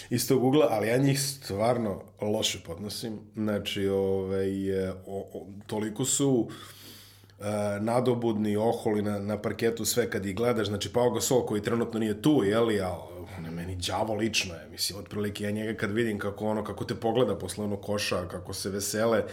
[0.10, 3.20] iz tog ugla, ali ja njih stvarno loše podnosim.
[3.36, 7.46] Znači, ovaj, o, o, toliko su uh,
[7.82, 12.22] nadobudni, oholi na, na parketu, sve kad ih gledaš, znači Pau Gasol koji trenutno nije
[12.22, 16.20] tu, jeli, ali on je meni đavo lično je, mislim, otprilike ja njega kad vidim
[16.20, 19.24] kako ono, kako te pogleda posle ono koša, kako se vesele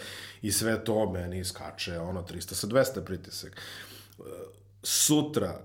[0.41, 3.61] i sve to meni skače, ono, 300 sa 200 pritisak.
[4.17, 4.25] Uh,
[4.83, 5.61] sutra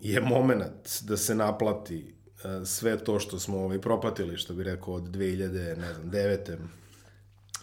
[0.00, 2.14] je moment da se naplati
[2.44, 6.56] uh, sve to što smo ovaj, propatili, što bi rekao, od 2000, ne znam, 9.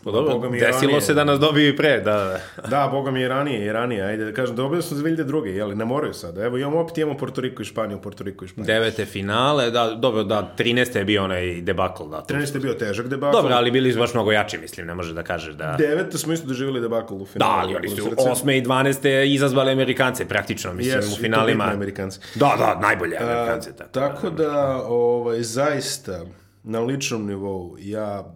[0.07, 1.01] Pa dobro, desilo ranije.
[1.01, 2.67] se da nas dobiju i pre, da, da.
[2.77, 5.45] da, boga mi i ranije, i ranije, ajde da kažem, dobili smo 2002.
[5.45, 8.47] jeli, ne moraju sad, evo imamo opet imamo Porto Riko i Španiju, Porto Riko i
[8.47, 8.67] Španiju.
[8.67, 10.97] Devete finale, da, dobro, da, 13.
[10.97, 12.25] je bio onaj debakl, da.
[12.29, 12.53] 13.
[12.53, 13.37] je bio težak debakl.
[13.37, 15.75] Dobro, ali bili su baš mnogo jači, mislim, ne može da kažeš da...
[15.79, 17.51] Devete smo isto doživjeli debakl u finalu.
[17.51, 18.57] Da, ali oni su 8.
[18.57, 19.33] i 12.
[19.33, 21.63] izazvali Amerikance, praktično, mislim, yes, u finalima.
[21.63, 22.19] Yes, Amerikanci.
[22.35, 23.69] Da, da, najbolje Amerikanci.
[23.77, 26.25] Tako, tako da, ovaj, zaista,
[26.63, 28.33] na ličnom nivou, ja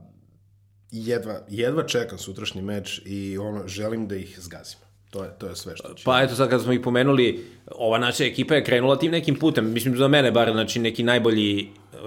[0.92, 4.82] jedva, jedva čekam sutrašnji meč i ono, želim da ih zgazimo.
[5.10, 6.04] To je, to je sve što ću.
[6.06, 9.74] Pa eto sad kad smo ih pomenuli, ova naša ekipa je krenula tim nekim putem,
[9.74, 12.00] mislim za mene bar, znači neki najbolji uh,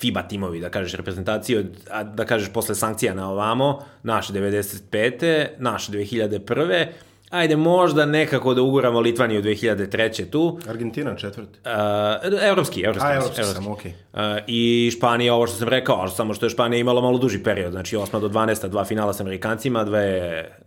[0.00, 5.46] FIBA timovi, da kažeš, reprezentacije, od, a da kažeš posle sankcija na ovamo, naše 95.
[5.58, 6.86] naše 2001
[7.30, 10.30] ajde, možda nekako da uguramo Litvaniju 2003.
[10.30, 10.58] tu.
[10.68, 11.58] Argentina četvrti.
[11.64, 13.06] Uh, evropski, evropski.
[13.06, 13.54] A, evropski, evropski.
[13.54, 13.92] sam, okej.
[14.12, 14.36] Okay.
[14.36, 17.72] Uh, I Španija, ovo što sam rekao, samo što je Španija imala malo duži period,
[17.72, 18.20] znači 8.
[18.20, 18.68] do 12.
[18.68, 20.04] dva finala sa Amerikancima, dve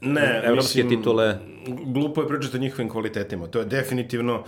[0.01, 1.37] ne, evropske mislim, titule.
[1.85, 3.47] Glupo je pričati o njihovim kvalitetima.
[3.47, 4.43] To je definitivno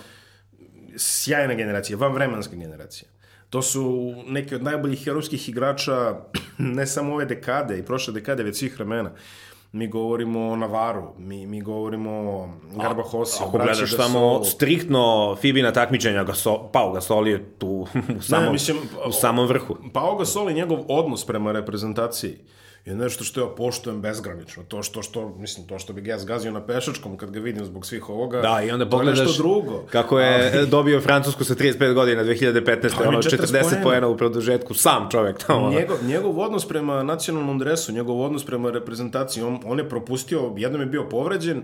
[0.97, 3.09] sjajna generacija, vanvremenska generacija.
[3.49, 6.15] To su neki od najboljih evropskih igrača
[6.57, 9.09] ne samo ove dekade i prošle dekade, već svih vremena.
[9.09, 9.19] Uh,
[9.75, 12.49] mi govorimo o Navaru, mi, mi govorimo o
[12.81, 17.67] Garbahosi, Ako gledaš samo striktno Fibina takmičenja, Gasol, Pau Gasol je tu
[18.19, 19.77] u samom, ne, mislim, u samom vrhu.
[19.93, 22.37] Pau Gasol i njegov odnos prema reprezentaciji
[22.85, 24.63] je nešto što ja poštujem bezgranično.
[24.63, 27.85] To što, što, mislim, to što bi ja zgazio na pešačkom kad ga vidim zbog
[27.85, 29.83] svih ovoga, da, i onda pogledaš drugo.
[29.91, 30.67] kako je Ali...
[30.77, 33.07] dobio Francusku sa 35 godina 2015.
[33.07, 35.69] ono 40 poena u produžetku, sam čovek tamo.
[35.69, 40.81] Njegov, njegov odnos prema nacionalnom dresu, njegov odnos prema reprezentaciji, on, on je propustio, jednom
[40.81, 41.63] je bio povređen,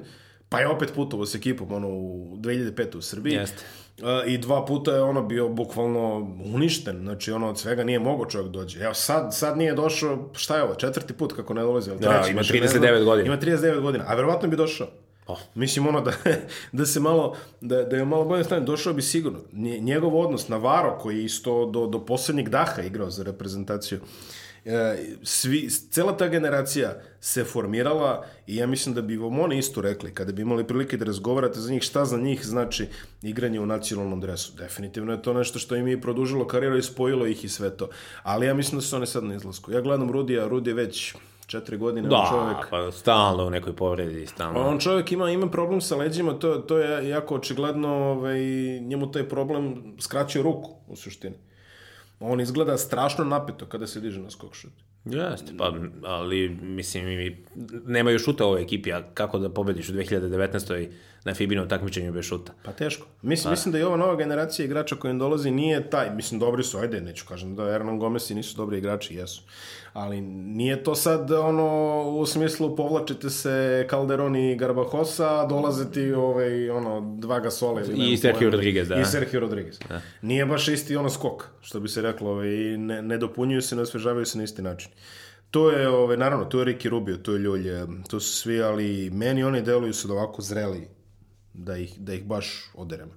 [0.51, 2.97] pa je opet putovao s ekipom ono, u 2005.
[2.97, 3.33] u Srbiji.
[3.33, 3.63] Jeste
[4.27, 8.51] i dva puta je ono bio bukvalno uništen, znači ono od svega nije mogo čovjek
[8.51, 8.79] dođe.
[8.79, 12.21] Evo sad, sad nije došao, šta je ovo, četvrti put kako ne dolazi, ali da,
[12.21, 13.27] treći, ima 39 godina.
[13.27, 14.87] Ima 39 godina, a verovatno bi došao.
[15.27, 15.37] Oh.
[15.55, 16.11] Mislim ono da,
[16.71, 19.39] da se malo, da, da je malo bolje stanje, došao bi sigurno.
[19.81, 23.99] Njegov odnos na Varo koji je isto do, do poslednjeg daha igrao za reprezentaciju.
[24.01, 24.07] Uh,
[25.23, 30.13] svi, cela ta generacija se formirala i ja mislim da bi vam oni isto rekli,
[30.13, 32.87] kada bi imali prilike da razgovarate za njih, šta za njih znači
[33.21, 34.53] igranje u nacionalnom dresu.
[34.57, 37.89] Definitivno je to nešto što im je produžilo karijeru i spojilo ih i sve to.
[38.23, 39.71] Ali ja mislim da su oni sad na izlasku.
[39.71, 41.15] Ja gledam Rudija, Rudi je već
[41.47, 42.57] četiri godine da, čovjek.
[42.69, 44.59] pa stalno u nekoj povredi, stalno.
[44.59, 48.39] On čovjek ima, ima problem sa leđima, to, to je jako očigledno, ovaj,
[48.79, 51.35] njemu taj problem skraćuje ruku, u suštini
[52.21, 54.73] on izgleda strašno napeto kada se diže na skok šut.
[55.05, 57.35] Jeste, pa, ali mislim,
[57.85, 60.89] nemaju šuta u ovoj ekipi, a kako da pobediš u 2019.
[61.23, 62.53] na Fibinom takmičenju bez šuta?
[62.63, 63.07] Pa teško.
[63.21, 63.51] Mislim, pa.
[63.51, 66.77] mislim da i ova nova generacija igrača koja im dolazi nije taj, mislim, dobri su,
[66.77, 69.43] ajde, neću kažem da Hernan Gomez i nisu dobri igrači, jesu
[69.93, 76.69] ali nije to sad ono u smislu povlačite se Calderon i Garbahosa, dolaze ti ovaj,
[76.69, 78.95] ono, dva Gasola ili I Sergio Rodriguez, da.
[78.95, 79.79] I Sergio Rodriguez.
[79.89, 80.01] Da.
[80.21, 83.81] Nije baš isti ono skok, što bi se reklo, ovaj, ne, ne dopunjuju se, ne
[83.81, 84.90] osvežavaju se na isti način.
[85.51, 87.67] To je, ovaj, naravno, to je Ricky Rubio, to je Ljulj,
[88.09, 90.87] to su svi, ali meni oni deluju su da ovako zreli,
[91.53, 93.11] da ih, da ih baš oderemo.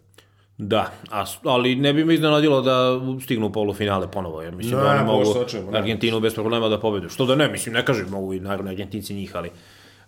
[0.58, 4.84] Da, a, ali ne bi me iznenadilo da stignu u polufinale ponovo, jer mislim ne,
[4.84, 7.08] da oni mogu sočemo, Argentinu bez problema da pobedu.
[7.08, 9.50] Što da ne, mislim, ne kažem, mogu i naravno Argentinci njih, ali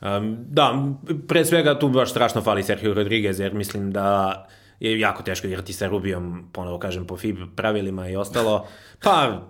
[0.00, 0.84] um, da,
[1.28, 4.46] pre svega tu baš strašno fali Sergio Rodriguez, jer mislim da
[4.80, 8.66] je jako teško igrati sa Rubijom, ponovo kažem, po FIB pravilima i ostalo.
[9.02, 9.42] Pa,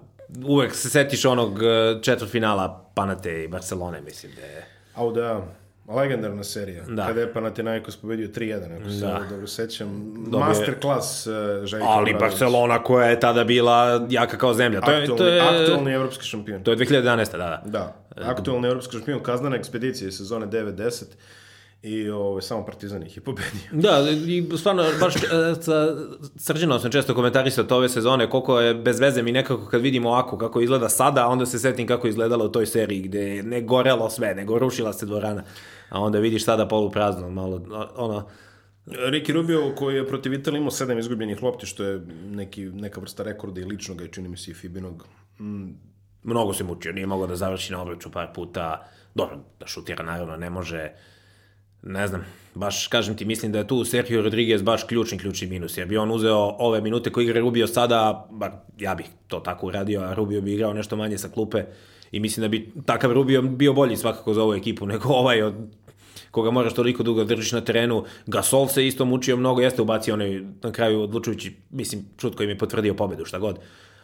[0.46, 4.66] uvek se setiš onog eh, četvrtfinala Panate i Barcelone, mislim da je...
[4.94, 5.42] Au da,
[5.88, 6.84] Legendarna serija.
[6.88, 7.06] Da.
[7.06, 9.22] Kada je Panathinaikos pobedio 3-1, ako se da.
[9.30, 10.14] dobro sećam.
[10.14, 10.48] Dobije...
[10.48, 11.32] Masterclass uh,
[11.64, 12.20] Željko Ali Obradović.
[12.20, 14.80] Barcelona koja je tada bila jaka kao zemlja.
[14.80, 16.62] To aktualni, je, to je, aktualni evropski šampion.
[16.62, 17.32] To je 2011.
[17.32, 17.62] da, da.
[17.64, 17.94] Da,
[18.30, 21.04] aktualni evropski šampion, kaznana ekspedicija sezone 9-10
[21.86, 23.50] i ovo, ovaj, samo Partizan ih je pobedio.
[23.72, 25.18] Da, i stvarno, baš e,
[25.60, 25.96] sa
[26.36, 30.08] srđenom sam često komentarisao to ove sezone, koliko je bez veze mi nekako kad vidimo
[30.08, 34.10] ovako kako izgleda sada, onda se setim kako izgledalo u toj seriji gde ne gorelo
[34.10, 35.44] sve, nego rušila se dvorana
[35.88, 37.62] a onda vidiš sada polu prazno, malo,
[37.96, 38.28] ono,
[38.86, 43.22] Ricky Rubio koji je protiv Italije imao sedam izgubljenih lopti, što je neki, neka vrsta
[43.22, 45.06] rekorda i ličnog, i čini mi se i Fibinog.
[45.40, 45.70] Mm,
[46.22, 48.88] Mnogo se mučio, nije mogao da završi na obraču par puta.
[49.14, 50.92] Dobro, da šutira naravno ne može.
[51.88, 55.78] Ne znam, baš kažem ti, mislim da je tu Sergio Rodriguez baš ključni, ključni minus,
[55.78, 59.66] jer bi on uzeo ove minute koje igra Rubio sada, bar ja bih to tako
[59.66, 61.64] uradio, a Rubio bi igrao nešto manje sa klupe
[62.12, 65.54] i mislim da bi takav Rubio bio bolji svakako za ovu ekipu nego ovaj od
[66.30, 68.04] koga moraš toliko dugo da držiš na terenu.
[68.26, 72.52] Gasol se isto mučio mnogo, jeste ubacio onaj na kraju odlučujući, mislim, šut koji mi
[72.52, 73.58] je potvrdio pobedu, šta god.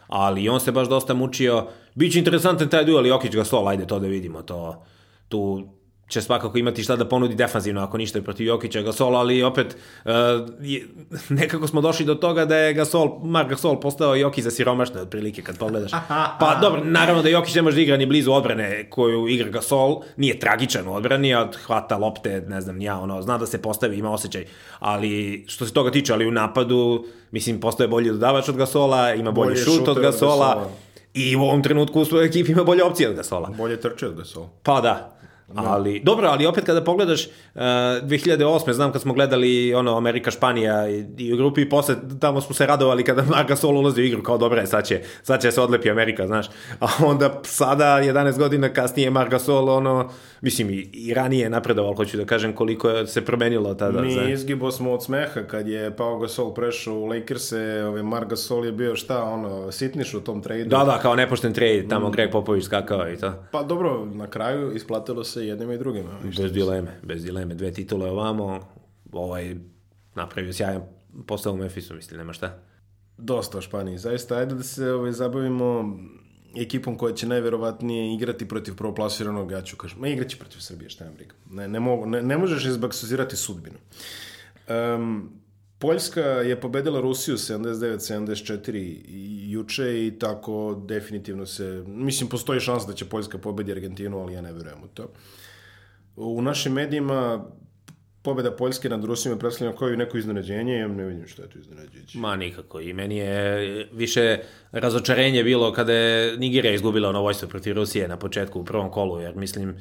[0.06, 1.66] Ali on se baš dosta mučio.
[1.94, 4.42] Biće interesantan taj duel Jokić Gasol, ajde to da vidimo.
[4.42, 4.84] To,
[5.28, 5.68] tu
[6.12, 9.76] će svakako imati šta da ponudi defanzivno, ako ništa je protiv Jokića Gasola, ali opet
[10.04, 10.10] uh,
[10.60, 10.86] je,
[11.28, 15.42] nekako smo došli do toga da je Gasol, Mark Gasol postao Jokić za siromašne otprilike
[15.42, 15.90] kad pogledaš.
[16.40, 20.00] Pa dobro, naravno da Jokić ne može da igra ni blizu odbrane koju igra Gasol,
[20.16, 23.98] nije tragičan u odbrani, a hvata lopte, ne znam, ja, ono, zna da se postavi,
[23.98, 24.44] ima osjećaj,
[24.78, 29.30] ali što se toga tiče, ali u napadu, mislim, postoje bolji dodavač od Gasola, ima
[29.30, 30.70] bolji, bolji šut od Gasola, od Gasola.
[31.14, 33.50] I u ovom trenutku u svojoj ekipi ima bolje opcije od Gasola.
[33.58, 34.48] Bolje trče od Gasola.
[34.62, 35.21] Pa da.
[35.54, 38.72] Ali, dobro, ali opet kada pogledaš uh, 2008.
[38.72, 42.54] znam kad smo gledali ono Amerika Španija i, i u grupi i posle tamo smo
[42.54, 45.60] se radovali kada Marc Gasol ulazi u igru kao dobre, sad će, sad će se
[45.60, 46.46] odlepi Amerika, znaš.
[46.80, 50.10] A onda sada 11 godina kasnije Marc Gasol ono
[50.42, 54.02] mislim i, i ranije napredovalo, hoću da kažem koliko je se promenilo tada.
[54.02, 54.22] Mi za...
[54.22, 58.72] izgibo smo od smeha kad je Pau Gasol prešao u Lakers-e, ovaj Marc Gasol je
[58.72, 60.64] bio šta, ono, sitniš u tom tradu.
[60.64, 62.12] Da, da, kao nepošten trade, tamo mm.
[62.12, 63.32] Greg Popović skakao i to.
[63.50, 66.10] Pa dobro, na kraju isplatilo se jednima i drugima.
[66.38, 67.54] Bez dileme, bez dileme.
[67.54, 68.60] Dve titule ovamo,
[69.12, 69.56] ovaj
[70.14, 70.82] napravio sjajan
[71.26, 72.58] posao u Memphisu, mislim, nema šta.
[73.18, 73.98] Dosta o Španiji.
[73.98, 75.98] Zaista, ajde da se ovaj, zabavimo
[76.56, 81.04] ekipom koja će najverovatnije igrati protiv proplasiranog, ja ću kažem, ma igraće protiv Srbije, šta
[81.04, 81.34] nam briga.
[81.50, 83.76] Ne, ne, mogu, ne, ne možeš izbaksuzirati sudbinu.
[84.68, 85.41] Um,
[85.82, 89.04] Poljska je pobedila Rusiju 79-74
[89.50, 94.40] juče i tako definitivno se, mislim, postoji šans da će Poljska pobedi Argentinu, ali ja
[94.40, 95.12] ne verujem u to.
[96.16, 97.44] U našim medijima
[98.22, 101.50] pobeda Poljske nad Rusima je predstavljena kao i neko iznenađenje, ja ne vidim što je
[101.50, 102.06] to iznenađenje.
[102.14, 104.38] Ma nikako, i meni je više
[104.72, 109.20] razočarenje bilo kada je Nigerija izgubila ono vojstvo protiv Rusije na početku u prvom kolu,
[109.20, 109.76] jer mislim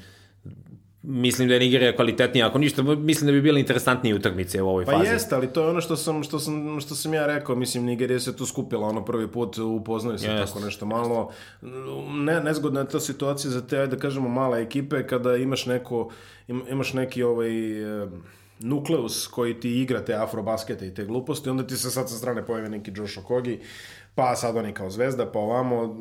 [1.04, 4.86] mislim da je Nigerija kvalitetnija, ako ništa, mislim da bi bile interesantnije utakmice u ovoj
[4.86, 5.06] pa fazi.
[5.06, 7.86] Pa jeste, ali to je ono što sam, što sam, što sam ja rekao, mislim,
[7.86, 10.46] Nigerija se tu skupila ono prvi put, upoznaju se yes.
[10.46, 11.32] tako nešto malo.
[12.10, 16.10] Ne, nezgodna je ta situacija za te, ajde da kažemo, male ekipe, kada imaš neko,
[16.48, 17.52] imaš neki ovaj
[18.60, 22.46] nukleus koji ti igra te afrobaskete i te gluposti, onda ti se sad sa strane
[22.46, 23.60] pojavi neki Josh Okogi,
[24.16, 25.96] pa sad oni kao zvezda, pa ovamo,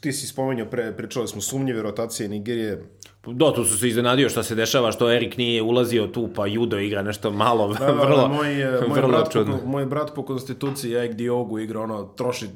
[0.00, 2.82] ti si spomenuo, pre, pričali smo sumnjive rotacije Nigerije,
[3.26, 6.78] Da, tu su se iznenadio šta se dešava, što Erik nije ulazio tu, pa Judo
[6.78, 8.54] igra nešto malo, da, vrlo, da, moj,
[8.88, 9.58] moj vrlo brat čudno.
[9.58, 12.46] Po, moj brat po konstituciji, Eik Diogu igra, ono, troši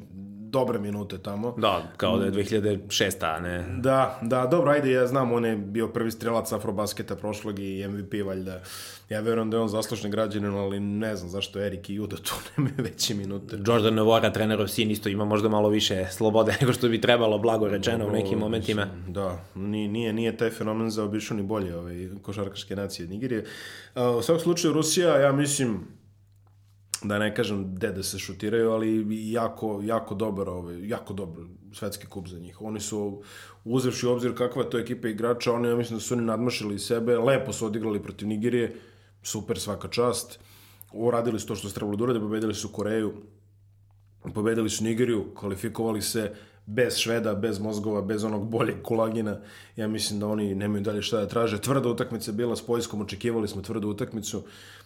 [0.51, 1.55] dobre minute tamo.
[1.57, 3.35] Da, kao da je 2006.
[3.35, 3.65] a ne...
[3.77, 8.13] Da, da, dobro, ajde, ja znam, on je bio prvi strelac Afrobasketa prošlog i MVP,
[8.25, 8.61] valjda.
[9.09, 12.33] Ja verujem da je on zaslužni građanin, ali ne znam zašto Erik i Judo tu
[12.57, 13.57] nemaju veće minute.
[13.67, 17.67] Jordan Novora, trenerov sin, isto ima možda malo više slobode nego što bi trebalo, blago
[17.67, 18.87] rečeno u nekim momentima.
[19.07, 23.45] Da, nije, nije, nije taj fenomen za obišao ni bolje ovaj, košarkaške nacije Nigerije.
[24.19, 26.00] U svakom slučaju, Rusija, ja mislim,
[27.03, 32.07] da ne kažem gde da se šutiraju, ali jako, jako dobar, ovaj, jako dobar svetski
[32.07, 32.61] kup za njih.
[32.61, 33.21] Oni su,
[33.63, 37.17] uzevši obzir kakva je to ekipa igrača, oni, ja mislim da su oni nadmašili sebe,
[37.17, 38.75] lepo su odigrali protiv Nigerije,
[39.23, 40.39] super svaka čast,
[40.93, 43.13] uradili su to što se trebalo da urade, pobedili su Koreju,
[44.33, 46.33] pobedili su Nigeriju, kvalifikovali se
[46.65, 49.37] bez Šveda, bez mozgova, bez onog boljeg kulagina.
[49.75, 51.61] Ja mislim da oni nemaju dalje šta da traže.
[51.61, 54.43] Tvrda utakmica bila s Poljskom, očekivali smo tvrdu utakmicu.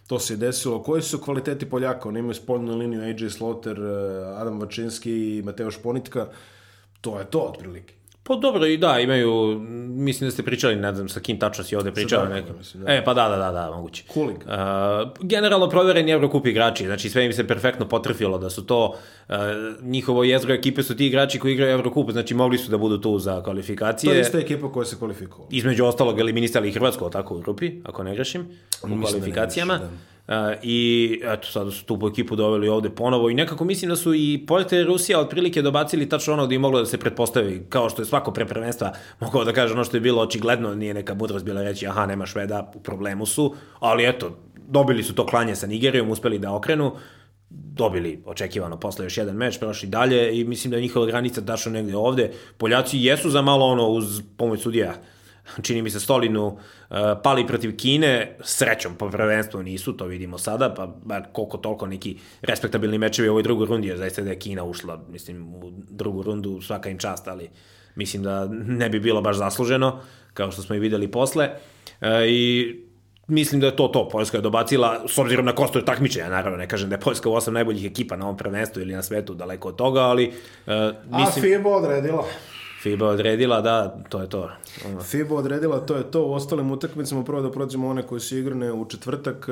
[0.07, 0.83] To se desilo.
[0.83, 2.09] Koji su kvaliteti Poljaka?
[2.09, 6.27] Oni imaju spoljnu liniju AJ Slaughter, eh, Adam Vačinski i Mateo Šponitka.
[7.01, 7.93] To je to, otprilike.
[8.27, 9.59] Pa dobro i da, imaju,
[9.89, 12.25] mislim da ste pričali, ne znam, sa kim tačno si ovde pričao.
[12.25, 12.53] Neka.
[12.57, 12.93] Mislim, da.
[12.93, 14.03] E, pa da, da, da, da, moguće.
[14.07, 14.38] Kuling.
[14.38, 18.95] Uh, generalno provereni Evrokup igrači, znači sve im se perfektno potrfilo da su to,
[19.29, 19.35] uh,
[19.81, 23.19] njihovo jezgro ekipe su ti igrači koji igraju Evrokup, znači mogli su da budu tu
[23.19, 24.11] za kvalifikacije.
[24.11, 25.49] To je ista ekipa koja se kvalifikovala.
[25.51, 28.41] Između ostalog eliminisali i Hrvatsko, tako u grupi, ako ne grešim,
[28.83, 29.73] u da kvalifikacijama.
[29.73, 30.14] Da ne grešim, da.
[30.27, 30.33] Uh,
[30.63, 33.29] I eto, sada su tu po ekipu doveli ovde ponovo.
[33.29, 36.59] I nekako mislim da su i Poljska i Rusija otprilike dobacili tačno ono gde je
[36.59, 39.97] moglo da se pretpostavi, kao što je svako pre prvenstva mogao da kaže ono što
[39.97, 44.07] je bilo očigledno, nije neka mudrost bila reći aha, nema Šveda, u problemu su, ali
[44.07, 46.91] eto, dobili su to klanje sa Nigerijom, uspeli da okrenu,
[47.49, 51.71] dobili očekivano posle još jedan meč, prošli dalje i mislim da je njihova granica tačno
[51.71, 52.31] negde ovde.
[52.57, 54.93] Poljaci jesu za malo ono uz pomoć sudija
[55.62, 56.58] čini mi se Stolinu uh,
[57.23, 62.17] pali protiv Kine, srećom po prvenstvu nisu, to vidimo sada, pa bar koliko toliko neki
[62.41, 66.23] respektabilni mečevi u ovoj drugoj rundi, jer zaista da je Kina ušla, mislim, u drugu
[66.23, 67.49] rundu svaka im čast, ali
[67.95, 69.99] mislim da ne bi bilo baš zasluženo,
[70.34, 71.49] kao što smo i videli posle.
[72.01, 72.75] Uh, I
[73.27, 74.10] mislim da je to to.
[74.10, 77.34] Poljska je dobacila, s obzirom na kostu takmičenja, naravno, ne kažem da je Poljska u
[77.34, 80.27] osam najboljih ekipa na ovom prvenstvu ili na svetu, daleko od toga, ali...
[80.27, 80.73] Uh,
[81.17, 82.25] mislim, A FIBA odredila.
[82.86, 84.50] FIBA odredila, da, to je to.
[85.02, 86.26] FIBA odredila, to je to.
[86.26, 89.50] U ostalim utakmicama prvo da prođemo one koje su igrane u četvrtak,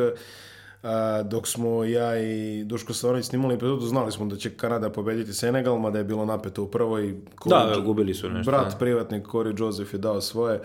[0.84, 5.34] a, dok smo ja i Duško Savanović snimali epizodu, znali smo da će Kanada pobediti
[5.34, 7.15] Senegal, mada je bilo napeto u prvoj.
[7.43, 8.52] Corey, da, gubili su nešto.
[8.52, 8.78] Brat, da.
[8.78, 10.62] privatnik Corey Joseph je dao svoje.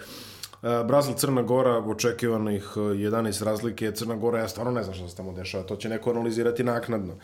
[0.62, 3.92] Brazil, Crna Gora, očekivanih 11 razlike.
[3.92, 7.14] Crna Gora, ja stvarno ne znam šta se tamo dešava, to će neko analizirati naknadno.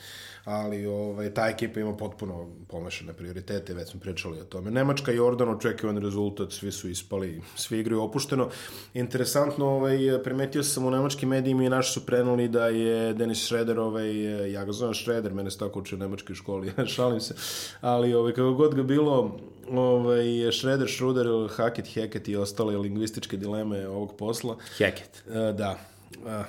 [0.44, 4.70] Ali ovaj, ta ekipa ima potpuno pomešane prioritete, već smo pričali o tome.
[4.70, 8.48] Nemačka i Jordan očekivan rezultat, svi su ispali, svi igraju opušteno.
[8.94, 13.78] Interesantno, ovaj, primetio sam u nemačkim medijima i naši su prenuli da je Denis Schroeder,
[13.78, 17.34] ovaj, ja ga zovem Schroeder, mene se tako uče u nemačkoj školi, šalim se,
[17.80, 19.38] ali ovaj, kako god ga bilo,
[19.70, 21.26] ovaj, Schroeder, Schroeder,
[21.56, 24.56] Hackett, Hackett i ostale lingvističke dileme ovog posla.
[24.78, 25.22] Hackett.
[25.26, 25.78] Uh, da,
[26.24, 26.44] uh,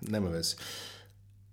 [0.00, 0.56] nema veze.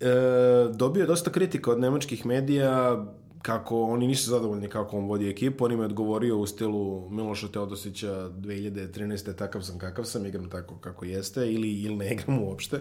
[0.05, 3.05] E, dobio je dosta kritika od nemačkih medija
[3.41, 7.47] kako oni nisu zadovoljni kako on vodi ekipu, on im je odgovorio u stilu Miloša
[7.47, 9.35] Teodosića 2013.
[9.35, 12.79] takav sam kakav sam, igram tako kako jeste ili, ili ne igram uopšte.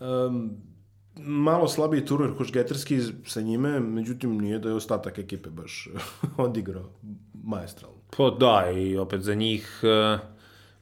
[0.00, 0.56] Um,
[1.16, 5.88] malo slabiji turnir Hušgeterski sa njime, međutim nije da je ostatak ekipe baš
[6.36, 6.90] odigrao
[7.44, 7.96] maestralno.
[8.16, 10.20] Pa da, i opet za njih, uh,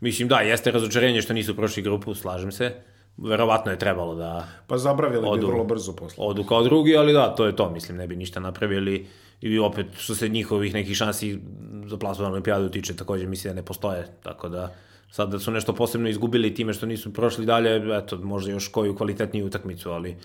[0.01, 2.90] mislim da, jeste razočarenje što nisu prošli grupu, slažem se
[3.21, 4.49] verovatno je trebalo da...
[4.67, 6.25] Pa zabravili odu, bi vrlo brzo posle.
[6.25, 9.07] Odu kao drugi, ali da, to je to, mislim, ne bi ništa napravili.
[9.41, 11.39] I opet, što se njihovih nekih šansi
[11.87, 14.75] za plasman na olimpijadu tiče, takođe mislim da ne postoje, tako da
[15.11, 18.97] sad da su nešto posebno izgubili time što nisu prošli dalje, eto, možda još koju
[18.97, 20.17] kvalitetniju utakmicu, ali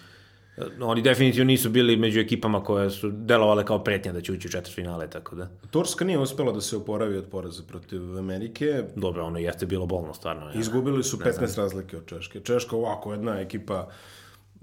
[0.81, 4.51] oni definitivno nisu bili među ekipama koje su delovale kao pretnja da će ući u
[4.51, 5.49] četvrt finale, tako da.
[5.71, 8.83] Turska nije uspela da se oporavi od poraza protiv Amerike.
[8.95, 10.45] Dobro, ono jeste bilo bolno, stvarno.
[10.45, 10.59] Ja.
[10.59, 12.39] Izgubili su 15 razlike od Češke.
[12.39, 13.87] Češka ovako jedna ekipa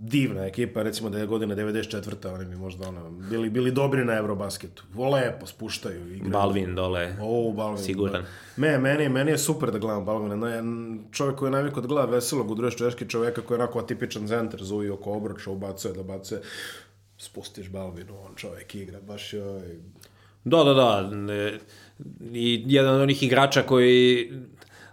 [0.05, 2.35] divna ekipa, recimo da je godina 94.
[2.35, 4.85] oni bi možda ono, bili, bili dobri na Eurobasketu.
[5.13, 6.15] Lepo spuštaju.
[6.15, 6.33] Igraju.
[6.33, 7.17] Balvin dole.
[7.21, 7.85] O, Balvin.
[7.85, 8.25] Siguran.
[8.57, 10.37] Me, meni, meni je super da gledam Balvina.
[10.37, 10.47] No,
[11.13, 14.29] čovjek koji je navikao da gleda veselog u drugoj češki čoveka koji je onako atipičan
[14.29, 16.41] centar, zuvi oko obroča, ubacuje, da bacuje.
[17.19, 19.45] Spustiš Balvinu, on čovjek igra, baš je...
[19.45, 19.77] Ovaj...
[20.45, 21.11] Da, da, da.
[22.33, 24.33] I jedan od onih igrača koji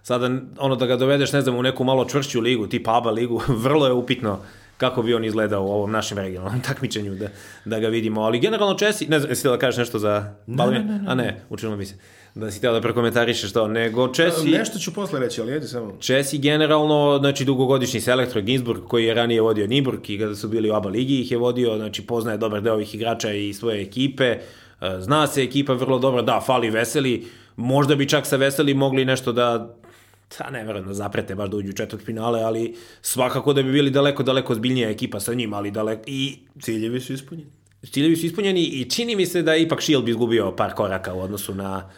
[0.02, 3.42] sada ono da ga dovedeš, ne znam, u neku malo čvršću ligu, tipa ABA ligu,
[3.66, 4.38] vrlo je upitno
[4.80, 7.28] kako bi on izgledao u ovom našem regionalnom takmičenju da,
[7.64, 8.20] da ga vidimo.
[8.20, 10.86] Ali generalno Česi, ne znam, jesi da kažeš nešto za Balvin?
[10.86, 11.94] Ne, ne, ne, A ne, učinilo mi se
[12.34, 14.50] da si htio da prekomentarišeš to, nego Česi...
[14.50, 15.96] Nešto ću posle reći, ali jedi samo.
[16.00, 20.70] Česi generalno, znači dugogodišnji selektor Ginsburg, koji je ranije vodio Niburg i kada su bili
[20.70, 24.24] u ABA ligi ih je vodio, znači poznaje dobar deo ovih igrača i svoje ekipe,
[24.24, 24.38] e,
[24.98, 29.32] zna se ekipa vrlo dobro, da, fali Veseli, možda bi čak sa Veseli mogli nešto
[29.32, 29.79] da
[30.38, 33.72] ta ne verujem da zaprete baš da uđu u četvrt finale, ali svakako da bi
[33.72, 37.50] bili daleko, daleko zbiljnija ekipa sa njim, ali daleko, i ciljevi su ispunjeni.
[37.92, 41.20] Ciljevi su ispunjeni i čini mi se da je ipak Shield izgubio par koraka u
[41.20, 41.90] odnosu na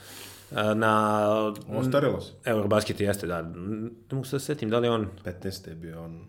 [0.74, 1.54] na...
[1.68, 2.32] Ostarilo se.
[2.44, 3.42] Eurobasket jeste, da.
[3.42, 5.08] Ne mogu se da setim, da li on...
[5.24, 5.68] 15.
[5.68, 6.24] je bio on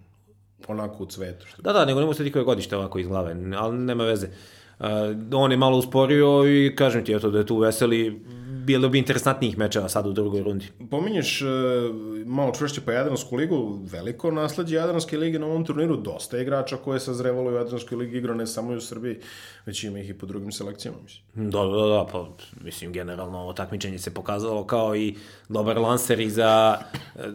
[0.68, 1.48] onako u cvetu.
[1.48, 4.28] Što da, da, nego ne mogu se koje godište ovako iz glave, ali nema veze.
[4.80, 4.88] Uh,
[5.34, 8.26] on je malo usporio i kažem ti, eto, da je tu veseli
[8.64, 10.66] bilo bi interesantnijih mečeva sad u drugoj rundi.
[10.92, 11.50] Pominješ uh,
[12.26, 17.00] malo čvršće pa Jadransku ligu, veliko nasledđe Jadranske lige na ovom turniru, dosta igrača koje
[17.00, 19.20] sa zrevalo u Jadranskoj ligi igrao ne samo u Srbiji,
[19.66, 21.50] već ima ih i po drugim selekcijama, mislim.
[21.50, 22.28] Da, da, da, pa
[22.64, 25.16] mislim, generalno ovo takmičenje se pokazalo kao i
[25.50, 26.78] dobar lanser i za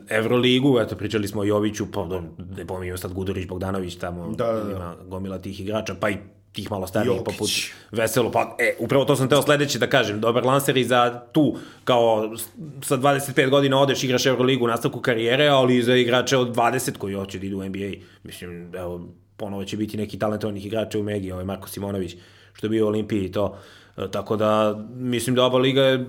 [0.09, 2.23] Evroligu, eto, pričali smo o Joviću, pa da,
[2.57, 4.71] ne pominjamo sad Gudurić, Bogdanović, tamo da, da, da.
[4.71, 6.17] ima gomila tih igrača, pa i
[6.59, 7.51] tih malo starijih poput
[7.93, 11.55] Veselo, pa e, upravo to sam teo sledeće da kažem, dobar lanser i za tu,
[11.85, 12.35] kao
[12.83, 17.15] sa 25 godina odeš, igraš Euroligu u nastavku karijere, ali za igrače od 20 koji
[17.15, 17.93] hoće da idu u NBA,
[18.23, 19.01] mislim, evo,
[19.37, 22.17] ponovo će biti neki talentovnih igrača u Megi, ovaj Marko Simonović,
[22.53, 23.59] što je bio u Olimpiji i to,
[23.97, 26.07] e, tako da mislim da ova liga je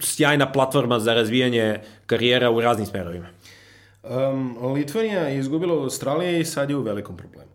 [0.00, 3.28] sjajna platforma za razvijanje karijera u raznim smerovima.
[4.02, 7.51] Um, Litvanija je izgubila od Australije i sad je u velikom problemu.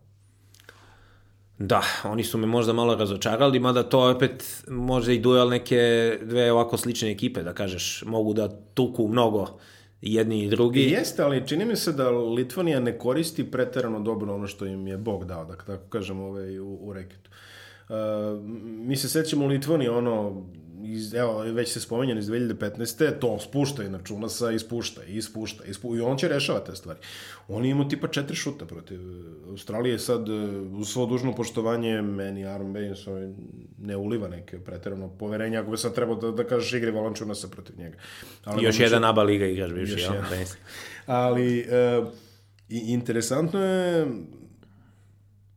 [1.59, 5.77] Da, oni su me možda malo razočarali, mada to opet može i duel neke
[6.21, 9.47] dve ovako slične ekipe, da kažeš, mogu da tuku mnogo
[10.01, 10.81] jedni i drugi.
[10.81, 14.97] Jeste, ali čini mi se da Litvanija ne koristi preterano dobro ono što im je
[14.97, 17.29] Bog dao, da tako kažemo ovaj, u, u reketu.
[17.89, 17.95] Uh,
[18.63, 20.45] mi se sećamo Litvanije, ono,
[20.84, 23.19] iz, evo, već se spomenjeno iz 2015.
[23.19, 27.00] to spušta i Čunasa i spušta i spušta i, on će rešava te stvari.
[27.48, 29.00] On je imao tipa četiri šuta protiv
[29.50, 30.30] Australije sad,
[30.80, 33.30] uz svo dužno poštovanje, meni Aaron Baines ovaj,
[33.78, 37.80] ne uliva neke preterano poverenje, ako bi sad trebao da, da kažeš igri Valančunasa protiv
[37.80, 37.98] njega.
[38.44, 40.25] Ali još jedan aba liga igrač bivši, Još jedan.
[41.06, 42.04] Ali, e,
[42.69, 44.08] interesantno je,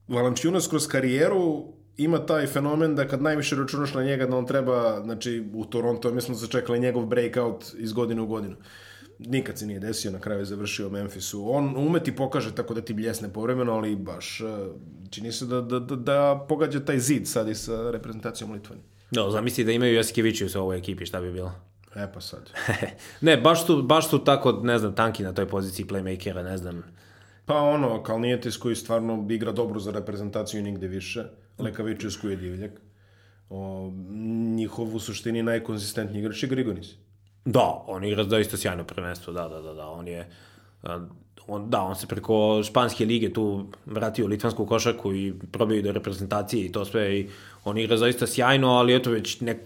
[0.09, 5.01] Valančiunas kroz karijeru ima taj fenomen da kad najviše računaš na njega da on treba,
[5.05, 8.57] znači u Toronto mi smo začekali njegov breakout iz godine u godinu.
[9.19, 11.45] Nikad se nije desio, na kraju je završio u Memphisu.
[11.51, 14.45] On ume ti pokaže tako da ti bljesne povremeno, ali baš e,
[15.11, 18.83] čini se da, da, da, da pogađa taj zid sad i sa reprezentacijom Litvani.
[19.11, 21.53] No, zamisli da imaju Jasikevićius u ovoj ekipi, šta bi bilo?
[21.97, 22.51] E pa sad.
[23.21, 26.83] ne, baš su, baš su tako, ne znam, tanki na toj poziciji playmakera, ne znam.
[27.47, 31.25] Pa ono, Kalnijetis koji stvarno igra dobro za reprezentaciju i nigde više.
[31.63, 32.81] Lekavičius je divljak.
[33.51, 33.93] O,
[34.57, 36.95] njihov u suštini najkonzistentniji igrač je Grigonis.
[37.45, 40.29] Da, on igra doista sjajno prvenstvo, da, da, da, da, on je,
[41.47, 45.83] on, da, on se preko španske lige tu vratio u litvansku košarku i probio i
[45.83, 47.29] do reprezentacije i to sve i
[47.65, 49.59] on igra zaista sjajno, ali eto već nek,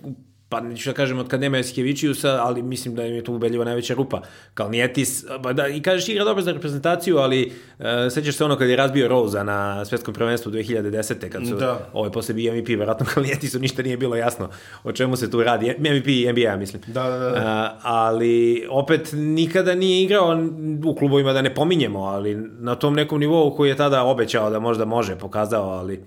[0.49, 3.65] pa neću da kažem od kad nema Jaskevičiusa, ali mislim da im je tu ubedljiva
[3.65, 4.23] najveća rupa.
[4.55, 8.69] Kalnijetis, ba da, i kažeš igra dobro za reprezentaciju, ali uh, sećaš se ono kad
[8.69, 11.29] je razbio Rosa na svetskom prvenstvu 2010.
[11.29, 11.89] kad su, Da.
[11.93, 14.49] ovaj posle bio MVP, verovatno Kalnijetisu ništa nije bilo jasno
[14.85, 15.75] o čemu se tu radi.
[15.79, 16.07] MVP
[16.39, 16.83] NBA, mislim.
[16.87, 17.33] Da, da, da.
[17.37, 20.39] A, ali opet nikada nije igrao
[20.85, 24.59] u klubovima da ne pominjemo, ali na tom nekom nivou koji je tada obećao da
[24.59, 26.05] možda može, pokazao, ali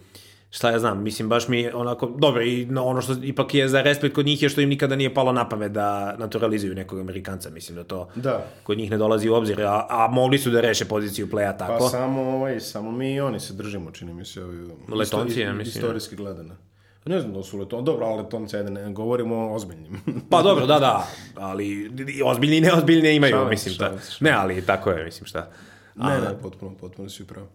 [0.49, 3.81] šta ja znam, mislim baš mi onako, dobro, i no, ono što ipak je za
[3.81, 7.49] respekt kod njih je što im nikada nije palo na pamet da naturalizuju nekog Amerikanca,
[7.49, 8.45] mislim da to Da.
[8.63, 11.73] kod njih ne dolazi u obzir, a, a mogli su da reše poziciju playa tako.
[11.75, 14.43] Pa samo, ovaj, samo mi i oni se držimo, čini mi se.
[14.43, 14.55] Ovaj,
[14.89, 15.75] Letonci, ja isto- mislim.
[15.75, 16.55] Istorijski gledano.
[17.05, 20.01] Ne znam da su letonci, dobro, ali letonci, ajde, ne govorimo o ozbiljnim.
[20.31, 21.91] Pa dobro, da, da, ali
[22.25, 23.75] ozbiljni i neozbiljni imaju, Šalim mislim.
[23.75, 23.85] Da.
[23.85, 25.49] šalim se, šalim Ne, ali tako je, mislim šta.
[25.95, 27.47] ne, ne, potpuno, potpuno si upravo.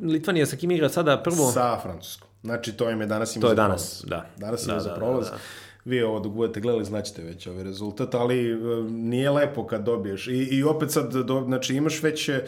[0.00, 1.50] Litvanija sa kim igra sada prvo?
[1.52, 2.28] Sa Francuskom.
[2.42, 4.24] Znači, to im je danas ima To je za danas, prolaz.
[4.38, 4.46] da.
[4.46, 5.24] Danas Da, ima za da, prolaz.
[5.24, 5.38] da, da.
[5.84, 8.56] Vi ovo dok budete gledali, znaćete već ovaj rezultat, ali e,
[8.90, 10.26] nije lepo kad dobiješ.
[10.28, 12.44] I, i opet sad, do, znači, imaš već e,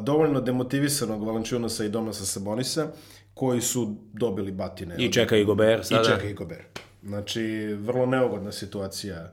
[0.00, 2.86] dovoljno demotivisanog Valančunasa i Domasa Sabonisa,
[3.34, 4.94] koji su dobili batine.
[4.98, 6.02] I čeka i Gober sada.
[6.02, 6.62] I čeka i Gober.
[7.02, 7.42] Znači,
[7.80, 9.32] vrlo neugodna situacija.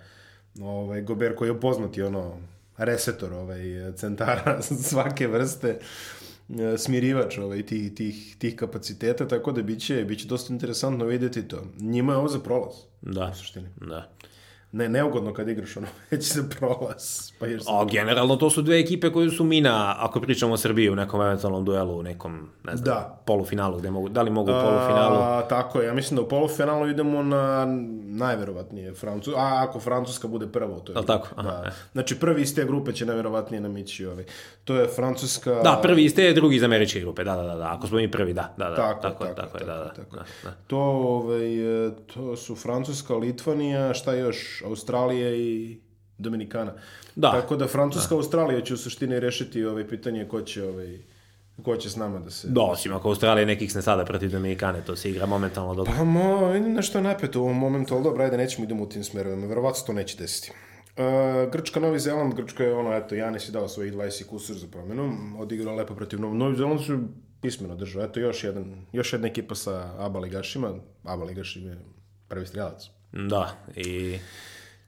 [0.62, 2.38] Ovaj, Gober koji je poznati ono
[2.78, 5.80] resetor ovaj, centara svake vrste
[6.50, 11.64] e, smirivač ovaj, tih, tih, tih kapaciteta, tako da biće, biće dosta interesantno vidjeti to.
[11.80, 13.68] Njima je ovo za prolaz, Da, u suštini.
[13.82, 14.10] da.
[14.74, 17.32] Ne, neugodno kad igraš ono, već za prolaz.
[17.40, 20.90] Pa jer A generalno to su dve ekipe koje su mina, ako pričamo o Srbiji
[20.90, 23.22] u nekom eventualnom duelu, u nekom, ne znam, Da.
[23.26, 25.16] polufinalu, gde mogu, da li mogu u polufinalu?
[25.16, 27.66] A, tako je, ja mislim da u polufinalu idemo na
[28.06, 31.28] najverovatnije Francus, a ako Francuska bude prva u toj Jel tako?
[31.36, 31.72] Aha, da.
[31.92, 34.26] Znači prvi iz te grupe će najverovatnije namići ovaj.
[34.64, 35.62] To je Francuska...
[35.64, 38.12] Da, prvi iz te, drugi iz američke grupe, da, da, da, da, ako smo mi
[38.12, 40.16] prvi, da, da, da, Tako, tako, tako, tako, je, da, da, tako.
[40.16, 40.52] da, da.
[40.68, 45.80] To, ovaj, e, to su Francuska, Litvanija, šta još, Australija i
[46.18, 46.74] Dominikana.
[47.16, 47.32] Da.
[47.32, 50.98] Tako da Francuska, Australija će u suštini rešiti ovaj pitanje ko će, ovaj,
[51.64, 52.48] ko će s nama da se...
[52.48, 55.88] Da, osim ako Australija nekih ne sada protiv Dominikane, to se igra momentalno dok...
[55.88, 59.04] Pa mo, nešto je napeto u ovom momentu, ali dobro, ajde, nećemo idemo u tim
[59.04, 60.52] smerovima, verovatno to neće desiti.
[60.98, 64.68] Uh, Grčka, Novi Zeland, Grčka je ono, eto, Janis je dao svojih 20 kusur za
[64.68, 67.00] promenu, odigrao lepo protiv Novi, Novi Zeland su
[67.42, 71.78] pismeno držao, eto, još, jedan, još jedna ekipa sa ABA ligašima, ABA ligaš je
[72.28, 74.20] prvi strelac, Da, i...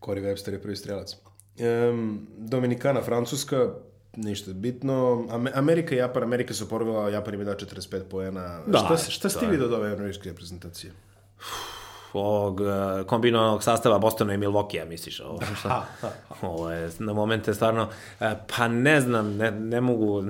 [0.01, 1.15] Corey Webster je prvi strelac.
[1.59, 3.69] Um, Dominikana, Francuska,
[4.15, 5.27] ništa bitno.
[5.29, 8.61] Ame- Amerika i Japan, Amerika se oporavila, Japan im je dao 45 poena.
[8.67, 9.47] Da, šta, šta da.
[9.47, 10.93] vidio od ove američke reprezentacije?
[12.19, 12.67] Ovog uh,
[13.05, 15.19] kombinovanog sastava Bostona i Milwaukee, misliš?
[15.19, 15.85] Ovo, šta?
[16.41, 17.83] ovo je na momente stvarno,
[18.19, 20.23] uh, pa ne znam, ne, ne mogu,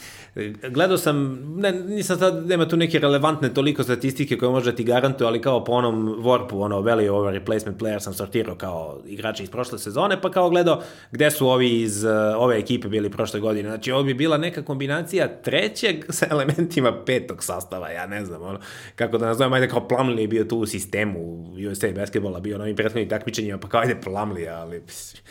[0.74, 5.28] gledao sam, ne, nisam sad, nema tu neke relevantne toliko statistike koje možda ti garantuju,
[5.28, 9.50] ali kao po onom Warpu, ono value over replacement player sam sortirao kao igrači iz
[9.50, 13.68] prošle sezone, pa kao gledao gde su ovi iz uh, ove ekipe bili prošle godine.
[13.68, 18.58] Znači, ovo bi bila neka kombinacija trećeg sa elementima petog sastava, ja ne znam, ono,
[18.96, 21.23] kako da nazovem, ajde kao Plumlee je bio tu u sistemu
[21.70, 25.22] USA basketbola, bio na ovim prethodnim takmičenjima, pa kao ajde Plumlee, ali mislim,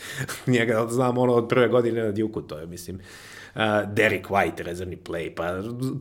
[0.46, 3.00] njega znam ono od prve godine na Duke-u, to je, mislim,
[3.56, 3.60] Uh,
[3.92, 5.44] Derek White, rezervni play, pa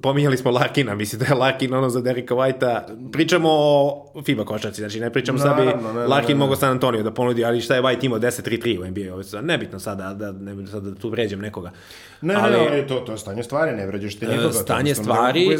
[0.02, 2.82] pominjali smo Larkina, mislim da je Larkin ono za Dereka Whitea,
[3.12, 6.40] pričamo o FIBA košarci, znači ne pričamo sad bi ne, ne, Larkin ne, ne.
[6.40, 9.44] mogao San Antonio da ponudi, ali šta je White imao 10-3-3 u NBA, ove sezone.
[9.44, 11.72] nebitno sada da, ne, bi sad da tu vređam nekoga.
[12.22, 14.44] Ne, ali, ne, ne, to, to je stanje stvari, ne vređaš ti nikoga.
[14.44, 15.58] to stanje jednostavno stvari-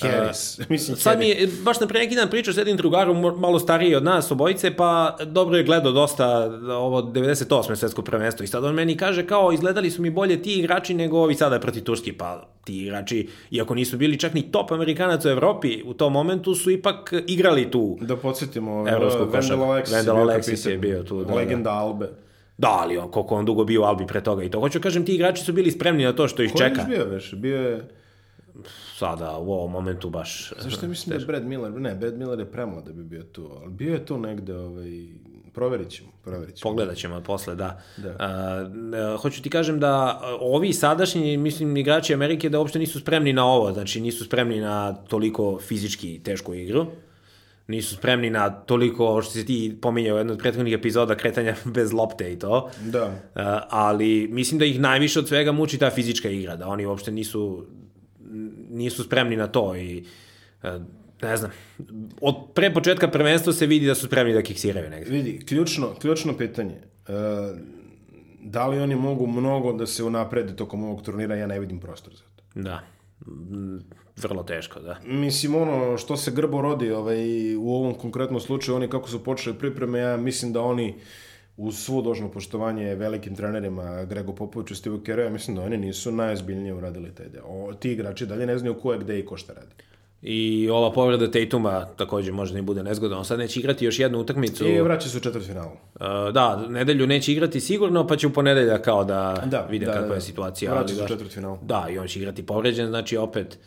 [0.00, 0.60] Harris.
[0.68, 3.94] Mislim, Sad mi je, baš na pre neki dan pričao s jednim drugarom, malo stariji
[3.94, 6.44] od nas obojice, pa dobro je gledao dosta
[6.78, 7.76] ovo 98.
[7.76, 11.18] svetsko prvenstvo i sad on meni kaže kao izgledali su mi bolje ti igrači nego
[11.18, 15.28] ovi sada protiv Turski, pa ti igrači, iako nisu bili čak ni top Amerikanac u
[15.28, 17.98] Evropi, u tom momentu su ipak igrali tu.
[18.00, 19.10] Da podsjetimo, Vendel.
[19.10, 22.08] Alexis, Wendell bio Alexis je bio tu, da, Legenda Albe.
[22.58, 24.60] Da, ali on, koliko on dugo bio u Albi pre toga i to.
[24.60, 26.80] Hoću kažem, ti igrači su bili spremni na to što ih Ko je čeka.
[26.80, 27.34] još bio već?
[27.34, 27.97] Bio je...
[28.96, 30.52] Sada, u ovom momentu baš...
[30.58, 31.72] Zašto mislim da je Brad Miller?
[31.72, 35.06] Ne, Brad Miller je premlad da bi bio tu, ali bio je tu negde, ovaj...
[35.52, 36.70] Proverit ćemo, proverit ćemo.
[36.70, 37.80] Pogledat ćemo posle, da.
[37.96, 38.16] Da.
[38.18, 38.70] A,
[39.14, 43.32] e, hoću ti kažem da a, ovi sadašnji, mislim, igrači Amerike da uopšte nisu spremni
[43.32, 46.86] na ovo, znači nisu spremni na toliko fizički tešku igru,
[47.66, 51.92] nisu spremni na toliko, što si ti pominjao u jednoj od prethodnih epizoda, kretanja bez
[51.92, 52.70] lopte i to.
[52.84, 53.12] Da.
[53.34, 57.10] A, ali mislim da ih najviše od svega muči ta fizička igra, da oni uopšte
[57.10, 57.66] nisu,
[58.70, 60.04] nisu spremni na to i
[60.62, 60.78] e,
[61.22, 61.50] ne znam,
[62.20, 65.10] od pre početka prvenstva se vidi da su spremni da kiksiraju negde.
[65.10, 66.74] Vidi, ključno, ključno pitanje.
[66.74, 67.12] E,
[68.40, 72.14] da li oni mogu mnogo da se unaprede tokom ovog turnira, ja ne vidim prostor
[72.14, 72.42] za to.
[72.54, 72.80] Da,
[74.16, 74.98] vrlo teško, da.
[75.04, 79.58] Mislim, ono što se grbo rodi ovaj, u ovom konkretnom slučaju, oni kako su počeli
[79.58, 80.94] pripreme, ja mislim da oni
[81.58, 85.76] uz svo dožno poštovanje velikim trenerima Grego Popoviću i Steve Kerr, ja mislim da oni
[85.76, 87.44] nisu najozbiljnije uradili taj deo.
[87.46, 89.72] O, ti igrači dalje ne znaju ko je gde i ko šta radi.
[90.22, 93.18] I ova povreda Tatuma takođe možda i bude nezgodna.
[93.18, 94.66] On sad neće igrati još jednu utakmicu.
[94.66, 95.70] I vraća se u četvrt finalu.
[95.70, 96.00] Uh,
[96.34, 100.08] da, nedelju neće igrati sigurno, pa će u ponedelja kao da, Da, vide da, kakva
[100.08, 100.14] da.
[100.14, 100.74] je situacija.
[100.74, 101.58] Vraća se u četvrtfinalu.
[101.62, 103.58] Da, i on će igrati povređen, znači opet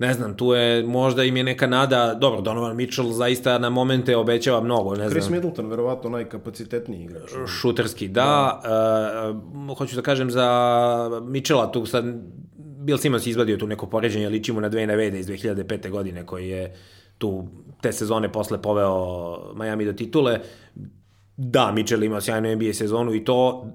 [0.00, 4.16] ne znam, tu je, možda im je neka nada, dobro, Donovan Mitchell zaista na momente
[4.16, 7.30] obećava mnogo, ne Chris znam, Middleton, verovatno najkapacitetniji igrač.
[7.46, 8.60] šuterski, da,
[9.68, 12.04] uh, hoću da kažem za Mitchella, tu sad
[12.56, 15.90] Bill Simmons izvadio tu neko poređenje, liči mu na Dwayne Vede iz 2005.
[15.90, 16.74] godine, koji je
[17.18, 17.48] tu
[17.80, 20.40] te sezone posle poveo Miami do titule.
[21.36, 23.66] Da, Mitchell ima sjajnu NBA sezonu i to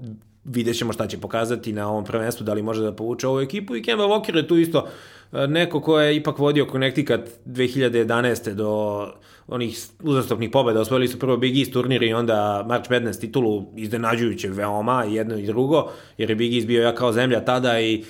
[0.46, 3.76] vidjet ćemo šta će pokazati na ovom prvenstvu, da li može da povuče ovu ekipu
[3.76, 4.88] i Kemba Walker je tu isto
[5.34, 8.54] e, neko ko je ipak vodio Connecticut 2011.
[8.54, 9.08] do
[9.48, 14.50] onih uzastopnih pobeda, osvojili su prvo Big East turnir i onda March Madness titulu iznenađujuće
[14.50, 18.04] veoma, jedno i drugo, jer je Big East bio ja kao zemlja tada i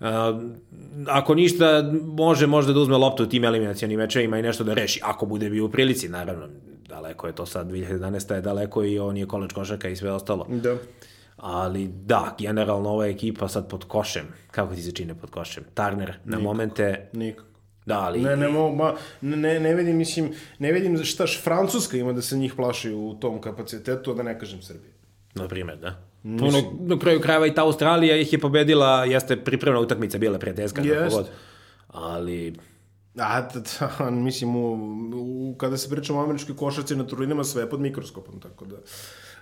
[0.00, 0.08] Uh,
[1.06, 5.00] ako ništa, može možda da uzme loptu u tim eliminacijanim mečevima i nešto da reši,
[5.04, 6.48] ako bude bio u prilici, naravno,
[6.88, 8.34] daleko je to sad, 2011.
[8.34, 10.46] je daleko i on je koleč košaka i sve ostalo.
[10.48, 10.76] Da.
[11.42, 15.64] Ali da, generalno ova ekipa sad pod košem, kako ti se čine pod košem?
[15.74, 17.48] Turner na momente, Nikako.
[17.86, 20.28] da, ali Ne, ne, mo, ma, ne, ne vidim, mislim,
[20.58, 24.22] ne vidim šta š Francuska ima da se njih plaši u tom kapacitetu, a da
[24.22, 24.92] ne kažem Srbije.
[25.34, 26.02] na primjer, da.
[26.24, 30.82] Ono, na kraju krajeva i ta Australija ih je pobedila, jeste pripremna utakmica bila prijateljska,
[30.82, 31.00] Jest.
[31.00, 31.26] kako god.
[31.88, 32.54] Ali,
[33.16, 34.74] A, t- t- mislim, u,
[35.14, 38.76] u, kada se pričamo o američkoj košarci na turnirima, sve je pod mikroskopom, tako da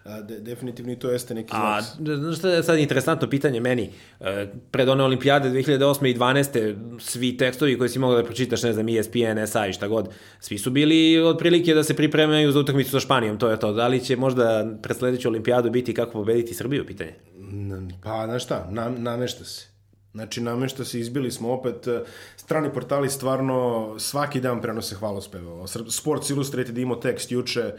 [0.04, 2.18] de, definitivno i to jeste neki A, znak.
[2.18, 3.90] znaš šta je sad interesantno pitanje meni?
[4.20, 6.06] E, pred one olimpijade 2008.
[6.10, 6.98] i 12.
[7.00, 10.08] svi tekstovi koji si mogao da pročitaš, ne znam, ESPN, SA i šta god,
[10.40, 13.72] svi su bili otprilike da se pripremaju za utakmicu sa Španijom, to je to.
[13.72, 17.14] Da li će možda pred sledeću olimpijadu biti kako pobediti Srbiju, pitanje?
[18.02, 19.66] Pa, znaš šta, nam, namešta se.
[20.12, 22.00] Znači, namešta se, izbili smo opet, e,
[22.36, 25.44] strani portali stvarno svaki dan prenose hvalospeve.
[25.90, 27.72] Sports Illustrated imao tekst juče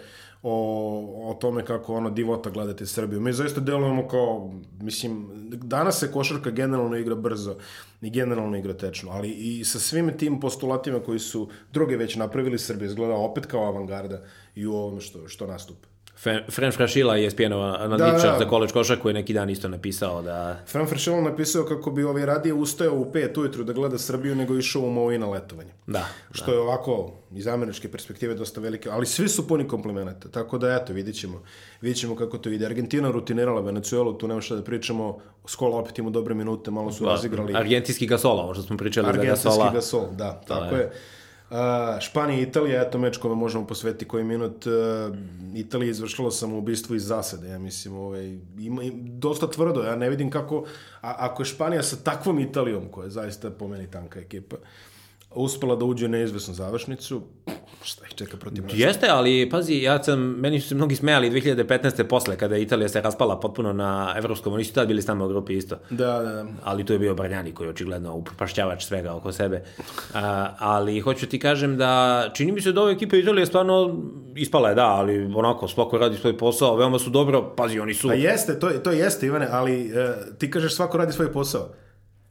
[0.44, 3.22] o, o tome kako ono divota gledate Srbiju.
[3.22, 7.56] Mi zaista delujemo kao, mislim, danas se košarka generalno igra brzo
[8.02, 12.60] i generalno igra tečno, ali i sa svim tim postulatima koji su druge već napravili
[12.60, 14.22] Srbije, izgleda opet kao avangarda
[14.56, 15.91] i u ovome što, što nastupa.
[16.50, 18.40] Fren Frašila je ESPN-ova analitičar Da, da.
[18.40, 22.26] za koleč košarku je neki dan isto napisao da Fran Fršelo napisao kako bi ovaj
[22.26, 25.72] radije ustajao u pet ujutru da gleda Srbiju nego išao u Movi na letovanje.
[25.88, 30.58] da, Što je ovako, iz američke perspektive, dosta velike, ali svi su puni komplimenta, tako
[30.58, 31.44] da eto, vidit ćemo,
[31.82, 32.66] vidit ćemo kako to ide.
[32.66, 35.18] Argentina rutinirala Venezuelu, tu nema šta da pričamo,
[35.48, 37.56] Skola opet ima dobre minute, malo su razigrali.
[37.56, 39.72] argentinski Gasola, ovo što smo pričali za Argentinski Gasola.
[39.72, 40.82] gasol, da, tako je.
[40.82, 40.92] je.
[41.52, 41.58] Uh,
[42.00, 44.66] Španija i Italija, eto meč kome možemo posvetiti koji minut.
[44.66, 45.16] Uh,
[45.56, 50.10] Italija je izvršila samoubistvo iz zasade, ja mislim, ovaj, ima, im, dosta tvrdo, ja ne
[50.10, 50.64] vidim kako,
[51.02, 54.56] a, ako je Španija sa takvom Italijom, koja je zaista po meni tanka ekipa,
[55.36, 57.22] uspela da uđe u neizvesnu završnicu,
[57.84, 58.74] šta ih čeka protiv nas?
[58.76, 62.04] Jeste, ali pazi, ja sam, meni su se mnogi smejali 2015.
[62.04, 65.26] posle, kada je Italija se raspala potpuno na evropskom, oni su tad bili s nama
[65.26, 65.78] u grupi isto.
[65.90, 66.46] Da, da, da.
[66.64, 69.64] ali tu je bio Brnjani koji je očigledno upropašćavač svega oko sebe.
[70.14, 74.02] A, ali hoću ti kažem da čini mi se da ova ekipa Italije stvarno
[74.36, 78.08] ispala je, da, ali onako svako radi svoj posao, veoma su dobro, pazi, oni su...
[78.08, 81.70] Pa jeste, to, to jeste, Ivane, ali uh, ti kažeš svako radi svoj posao.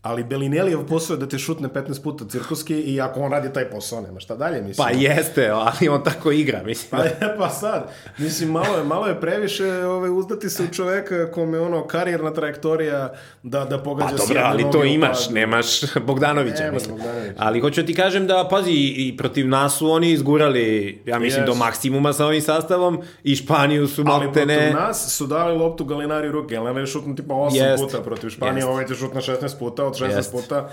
[0.02, 3.70] Ali Belinelijev posao je da te šutne 15 puta cirkuski i ako on radi taj
[3.70, 4.86] posao, nema šta dalje, mislim.
[4.86, 6.88] Pa jeste, ali on tako igra, mislim.
[6.90, 11.60] Pa, pa sad, mislim, malo je, malo je previše ove, uzdati se u čoveka kome
[11.60, 15.34] ono karijerna trajektorija da, da pogađa Pa dobro, ali to imaš, padu.
[15.34, 16.96] nemaš Bogdanovića, Nemaš mislim.
[16.96, 17.34] Bogdanovića.
[17.38, 21.52] Ali hoću ti kažem da, pazi, i protiv nas su oni izgurali, ja mislim, Jesu.
[21.52, 24.70] do maksimuma sa ovim sastavom i Španiju su Ali malte protiv ne...
[24.72, 26.54] nas su dali loptu Galinari u ruke.
[26.54, 27.82] Galinari je šutno tipa 8 Jest.
[27.84, 28.68] puta protiv Španije, Jest.
[28.68, 30.32] ovaj će šutno 16 puta, od 16 Jest.
[30.32, 30.70] puta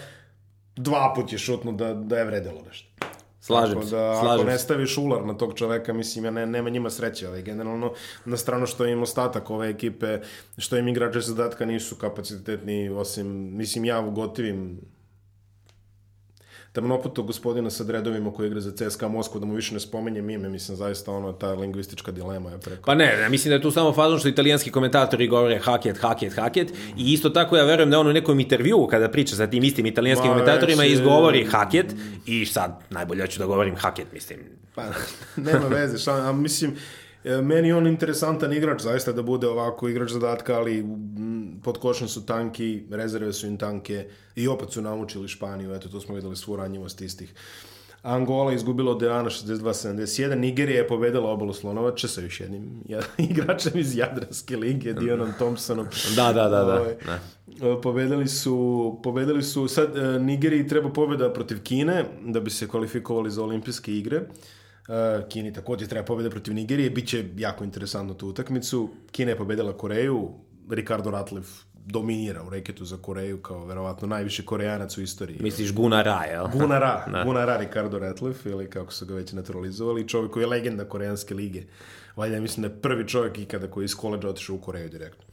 [0.78, 2.88] dva put je šutno da, da je vredelo nešto.
[3.39, 4.63] Slažem Tako se, da, ako slažem ne se.
[4.63, 7.93] staviš ular na tog čoveka, mislim, ja ne, nema njima sreće, ovaj, generalno,
[8.26, 10.20] na stranu što im ostatak ove ekipe,
[10.57, 14.82] što im igrače zadatka nisu kapacitetni, osim, mislim, ja ugotivim
[16.78, 20.49] tamnoputog gospodina sa dredovima koji igra za CSKA Moskvu, da mu više ne spomenjem ime,
[20.49, 22.82] mislim, zaista ono, ta lingvistička dilema je preko.
[22.86, 26.34] Pa ne, ja mislim da je tu samo fazon što italijanski komentatori govore haket, haket,
[26.36, 26.67] haket
[26.97, 29.86] i isto tako ja verujem da on u nekom intervjuu kada priča sa tim istim
[29.86, 34.39] italijanskim Ma, komentatorima već je- izgovori haket i sad najbolje ću da govorim haket, mislim.
[34.75, 34.84] Pa,
[35.47, 36.75] nema veze, šta, a mislim,
[37.43, 40.86] meni je on interesantan igrač, zaista da bude ovako igrač zadatka, ali
[41.63, 46.01] pod košom su tanki, rezerve su im tanke i opet su namučili Španiju, eto, to
[46.01, 47.34] smo videli svu ranjivost istih.
[48.03, 52.84] Angola izgubila od Deana 62-71, Nigerija je pobedila obalu Slonovače sa još jednim
[53.30, 55.88] igračem iz Jadranske lige, Dionom Thompsonom.
[56.15, 56.82] Da, da, da, da.
[56.82, 57.19] Ovaj, da.
[57.67, 62.67] E, Pobedili su, pobedili su, sad e, Nigeriji treba pobeda protiv Kine da bi se
[62.67, 64.21] kvalifikovali za olimpijske igre.
[64.88, 68.89] E, Kini takođe treba pobeda protiv Nigerije, bit će jako interesantno tu utakmicu.
[69.11, 70.29] Kina je pobedila Koreju,
[70.69, 71.49] Ricardo Ratliff
[71.85, 75.38] dominira u reketu za Koreju kao verovatno najviši korejanac u istoriji.
[75.41, 76.47] Misliš Guna Ra, jel?
[76.59, 77.23] Gunara, Da.
[77.23, 81.63] Gunara Ricardo Ratliff, ili kako su ga već naturalizovali, čovjek koji je legenda koreanske lige.
[82.15, 85.26] Valjda mislim da je prvi čovjek ikada koji je iz koleđa otišao u Koreju direktno.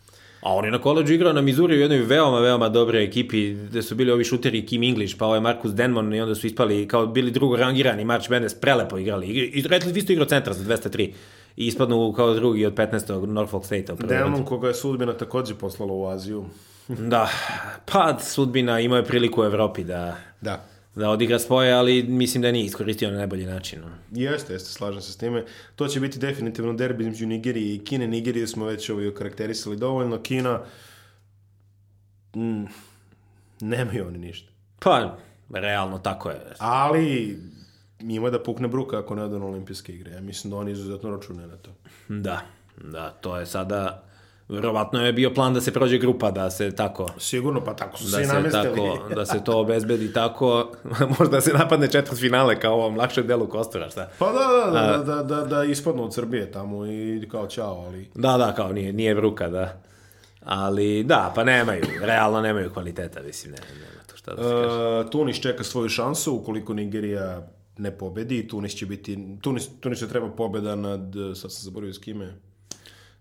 [0.44, 3.82] A on je na koleđu igrao na Missouri u jednoj veoma, veoma dobre ekipi, gde
[3.82, 7.06] su bili ovi šuteri Kim English, pa ovaj Marcus Denmon i onda su ispali kao
[7.06, 9.26] bili drugo rangirani, March Madness, prelepo igrali.
[9.26, 11.12] I, i Ratliff isto igrao centar za 203
[11.56, 13.26] i ispadnu kao drugi od 15.
[13.26, 13.92] Norfolk State-a.
[13.92, 14.14] rundi.
[14.14, 16.44] Demon koga je sudbina takođe poslala u Aziju.
[16.88, 17.28] Da,
[17.92, 20.64] pa sudbina imao je priliku u Evropi da, Da.
[20.94, 23.82] Da odigra svoje, ali mislim da nije iskoristio na najbolji način.
[24.10, 25.44] Jeste, jeste, slažem se s time.
[25.76, 28.08] To će biti definitivno derbi između Nigerije i Kine.
[28.08, 30.22] Nigerije smo već ovaj okarakterisali dovoljno.
[30.22, 30.60] Kina,
[32.36, 32.64] mm,
[33.60, 34.52] nemaju oni ništa.
[34.78, 35.16] Pa,
[35.50, 36.40] realno tako je.
[36.58, 37.38] Ali
[38.00, 40.12] ima da pukne bruka ako ne odu na olimpijske igre.
[40.12, 41.70] Ja mislim da oni izuzetno računaju na to.
[42.08, 42.40] Da,
[42.84, 44.04] da, to je sada...
[44.48, 48.04] Verovatno je bio plan da se prođe grupa, da se tako Sigurno, pa tako su
[48.04, 48.74] da se i namestili.
[48.74, 50.72] tako, da se to obezbedi tako,
[51.18, 54.10] možda se napadne četvrt finale kao ovom lakšem delu Kostora, šta?
[54.18, 58.10] Pa da, da, da, da, da, da ispadnu od Srbije tamo i kao ćao, ali...
[58.14, 59.80] Da, da, kao nije, nije bruka, da.
[60.44, 65.04] Ali, da, pa nemaju, realno nemaju kvaliteta, mislim, ne, nema to šta da se kaže.
[65.04, 68.48] Uh, Tunis čeka svoju šansu ukoliko Nigerija ne pobedi.
[68.48, 69.18] Tunis će biti...
[69.40, 71.14] Tunis, Tunis će treba pobeda nad...
[71.34, 72.34] Sad sam zaboravio s kime.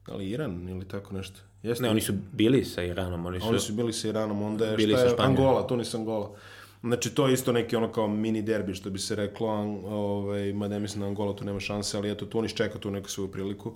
[0.06, 1.40] Da li Iran ili tako nešto?
[1.64, 3.48] Jeste, Ne, oni su bili sa Iranom, oni su...
[3.48, 5.16] oni su bili sa Iranom, onda je, Bili šta je.
[5.18, 6.32] Angola, Tunis Angola.
[6.82, 9.48] Znači, to je isto neki ono kao mini derbi, što bi se reklo,
[9.86, 13.10] ovaj, mada ja mislim da Angola tu nema šanse, ali eto, Tunis čeka tu neku
[13.10, 13.72] svoju priliku.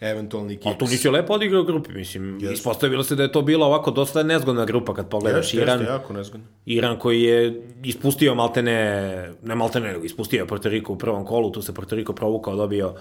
[0.00, 0.66] Eventualni Kips.
[0.66, 4.22] A Tunis je lepo odigrao grupi, mislim, ispostavilo se da je to bila ovako dosta
[4.22, 5.78] nezgodna grupa kad pogledaš Jeste, Iran.
[5.78, 6.46] jeste, jako nezgodno.
[6.66, 11.74] Iran koji je ispustio maltene, ne maltene, ispustio Porto Riko u prvom kolu, tu se
[11.74, 12.96] Porto Riko provukao, dobio uh,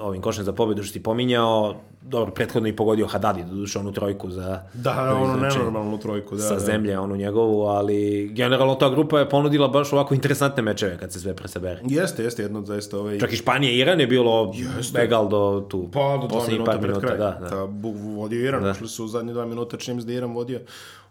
[0.00, 4.30] ovim košem za pobedu što si pominjao, dobro, prethodno i pogodio Hadadi, doduše onu trojku
[4.30, 6.36] za Da, ono znači, nenormalnu trojku.
[6.36, 6.60] Da, sa da.
[6.60, 11.20] zemlje, onu njegovu, ali generalno ta grupa je ponudila baš ovako interesantne mečeve kad se
[11.20, 11.80] sve presabere.
[11.84, 13.18] Jeste, jeste, jedno od zaista ovaj...
[13.18, 14.54] Čak i Španija i Iran je bilo
[14.98, 17.16] egal do tu Pa, do dva minuta pred kraj.
[17.18, 17.48] da, da.
[17.48, 17.68] Ta,
[18.16, 20.60] vodio Iran, ušli su u zadnje dva minuta, se da Iran vodio.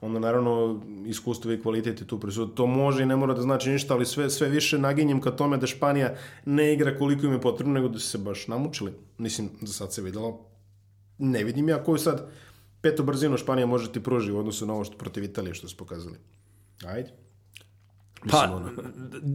[0.02, 2.56] Onda, naravno, iskustvo i kvalitet je tu prisutno.
[2.56, 5.58] To može i ne mora da znači ništa, ali sve, sve više naginjem ka tome
[5.58, 8.94] da Španija ne igra koliko im je potrebno, nego da su se baš namučili.
[9.18, 10.40] Mislim, za sad se videlo.
[11.18, 12.30] Ne vidim ja koju sad
[12.82, 15.78] petu brzinu Španija može ti pruži u odnosu na ovo što protiv Italije što su
[15.78, 16.18] pokazali.
[16.86, 17.12] Ajde.
[18.30, 18.62] Pa,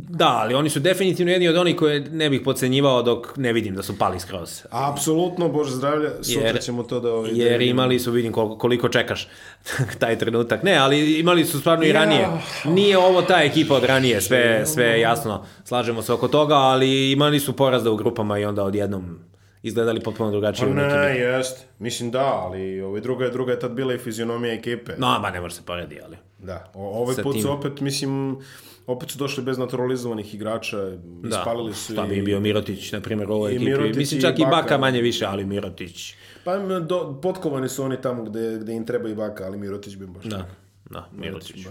[0.09, 3.75] da, ali oni su definitivno jedni od onih koje ne bih podcenjivao dok ne vidim
[3.75, 4.63] da su pali skroz.
[4.71, 7.13] Apsolutno, Bože zdravlja, sutra Jer- ćemo to da...
[7.13, 9.29] Ovaj, Jer imali su, vidim koliko, koliko čekaš
[10.01, 10.63] taj trenutak.
[10.63, 12.29] Ne, ali imali su stvarno i ranije.
[12.65, 15.45] Nije ovo ta ekipa od ranije, sve, sve jasno.
[15.65, 19.19] Slažemo se oko toga, ali imali su porazda u grupama i onda odjednom
[19.63, 21.67] izgledali potpuno drugačije Pa ne, jest.
[21.79, 24.93] Mislim da, ali ovaj, druga, je, druga je tad bila i fizionomija ekipe.
[24.99, 26.17] No, ba, ne može se poredi, ali...
[26.39, 28.39] Da, o, ovaj Sa put su opet, mislim,
[28.87, 32.19] opet su došli bez naturalizovanih igrača, Da, ispalili su šta bi i...
[32.19, 33.65] im bio Mirotić, na primjer, i ekipi.
[33.65, 34.57] Mirotić Mislim, i čak i Baka.
[34.57, 34.79] Baka.
[34.79, 36.15] manje više, ali Mirotić.
[36.45, 40.07] Pa do, potkovani su oni tamo gde, gde im treba i baka, ali Mirotić bi
[40.07, 40.25] baš...
[40.25, 40.49] Da.
[40.91, 41.67] Da, Mirotić.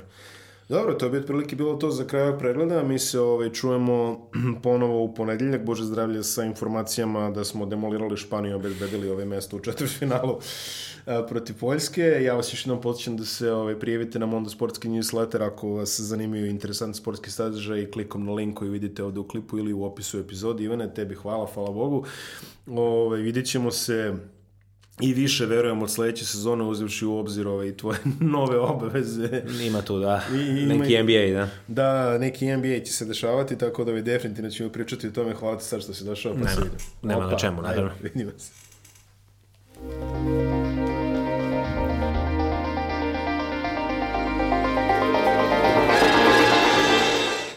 [0.69, 2.83] Dobro, to bi otprilike bilo to za kraj pregleda.
[2.83, 4.29] Mi se ovaj, čujemo
[4.63, 5.65] ponovo u ponedeljak.
[5.65, 10.39] Bože zdravlje sa informacijama da smo demolirali Španiju i obezbedili ove mesto u četvrtfinalu
[11.29, 12.01] protiv Poljske.
[12.01, 15.99] Ja vas još jednom podsjećam da se ovaj, prijavite na Mondo Sportski newsletter ako vas
[15.99, 20.19] zanimaju interesantni sportski sadržaj klikom na link koji vidite ovde u klipu ili u opisu
[20.19, 20.63] epizodi.
[20.63, 22.05] Ivane, tebi hvala, hvala Bogu.
[22.67, 24.13] Ovaj, vidit ćemo se
[25.01, 27.97] i više verujem od sledeće sezone uzevši u obzir ove i tvoje
[28.35, 29.43] nove obaveze.
[29.67, 30.21] Ima tu, da.
[30.33, 31.49] I, ima, neki NBA, da.
[31.67, 35.33] Da, neki NBA će se dešavati, tako da ovaj definitivno ćemo pričati o tome.
[35.33, 36.49] Hvala ti sad što si došao, pa nema.
[37.01, 37.91] Nema Opa, na čemu, naravno.
[38.03, 38.51] Vidimo se.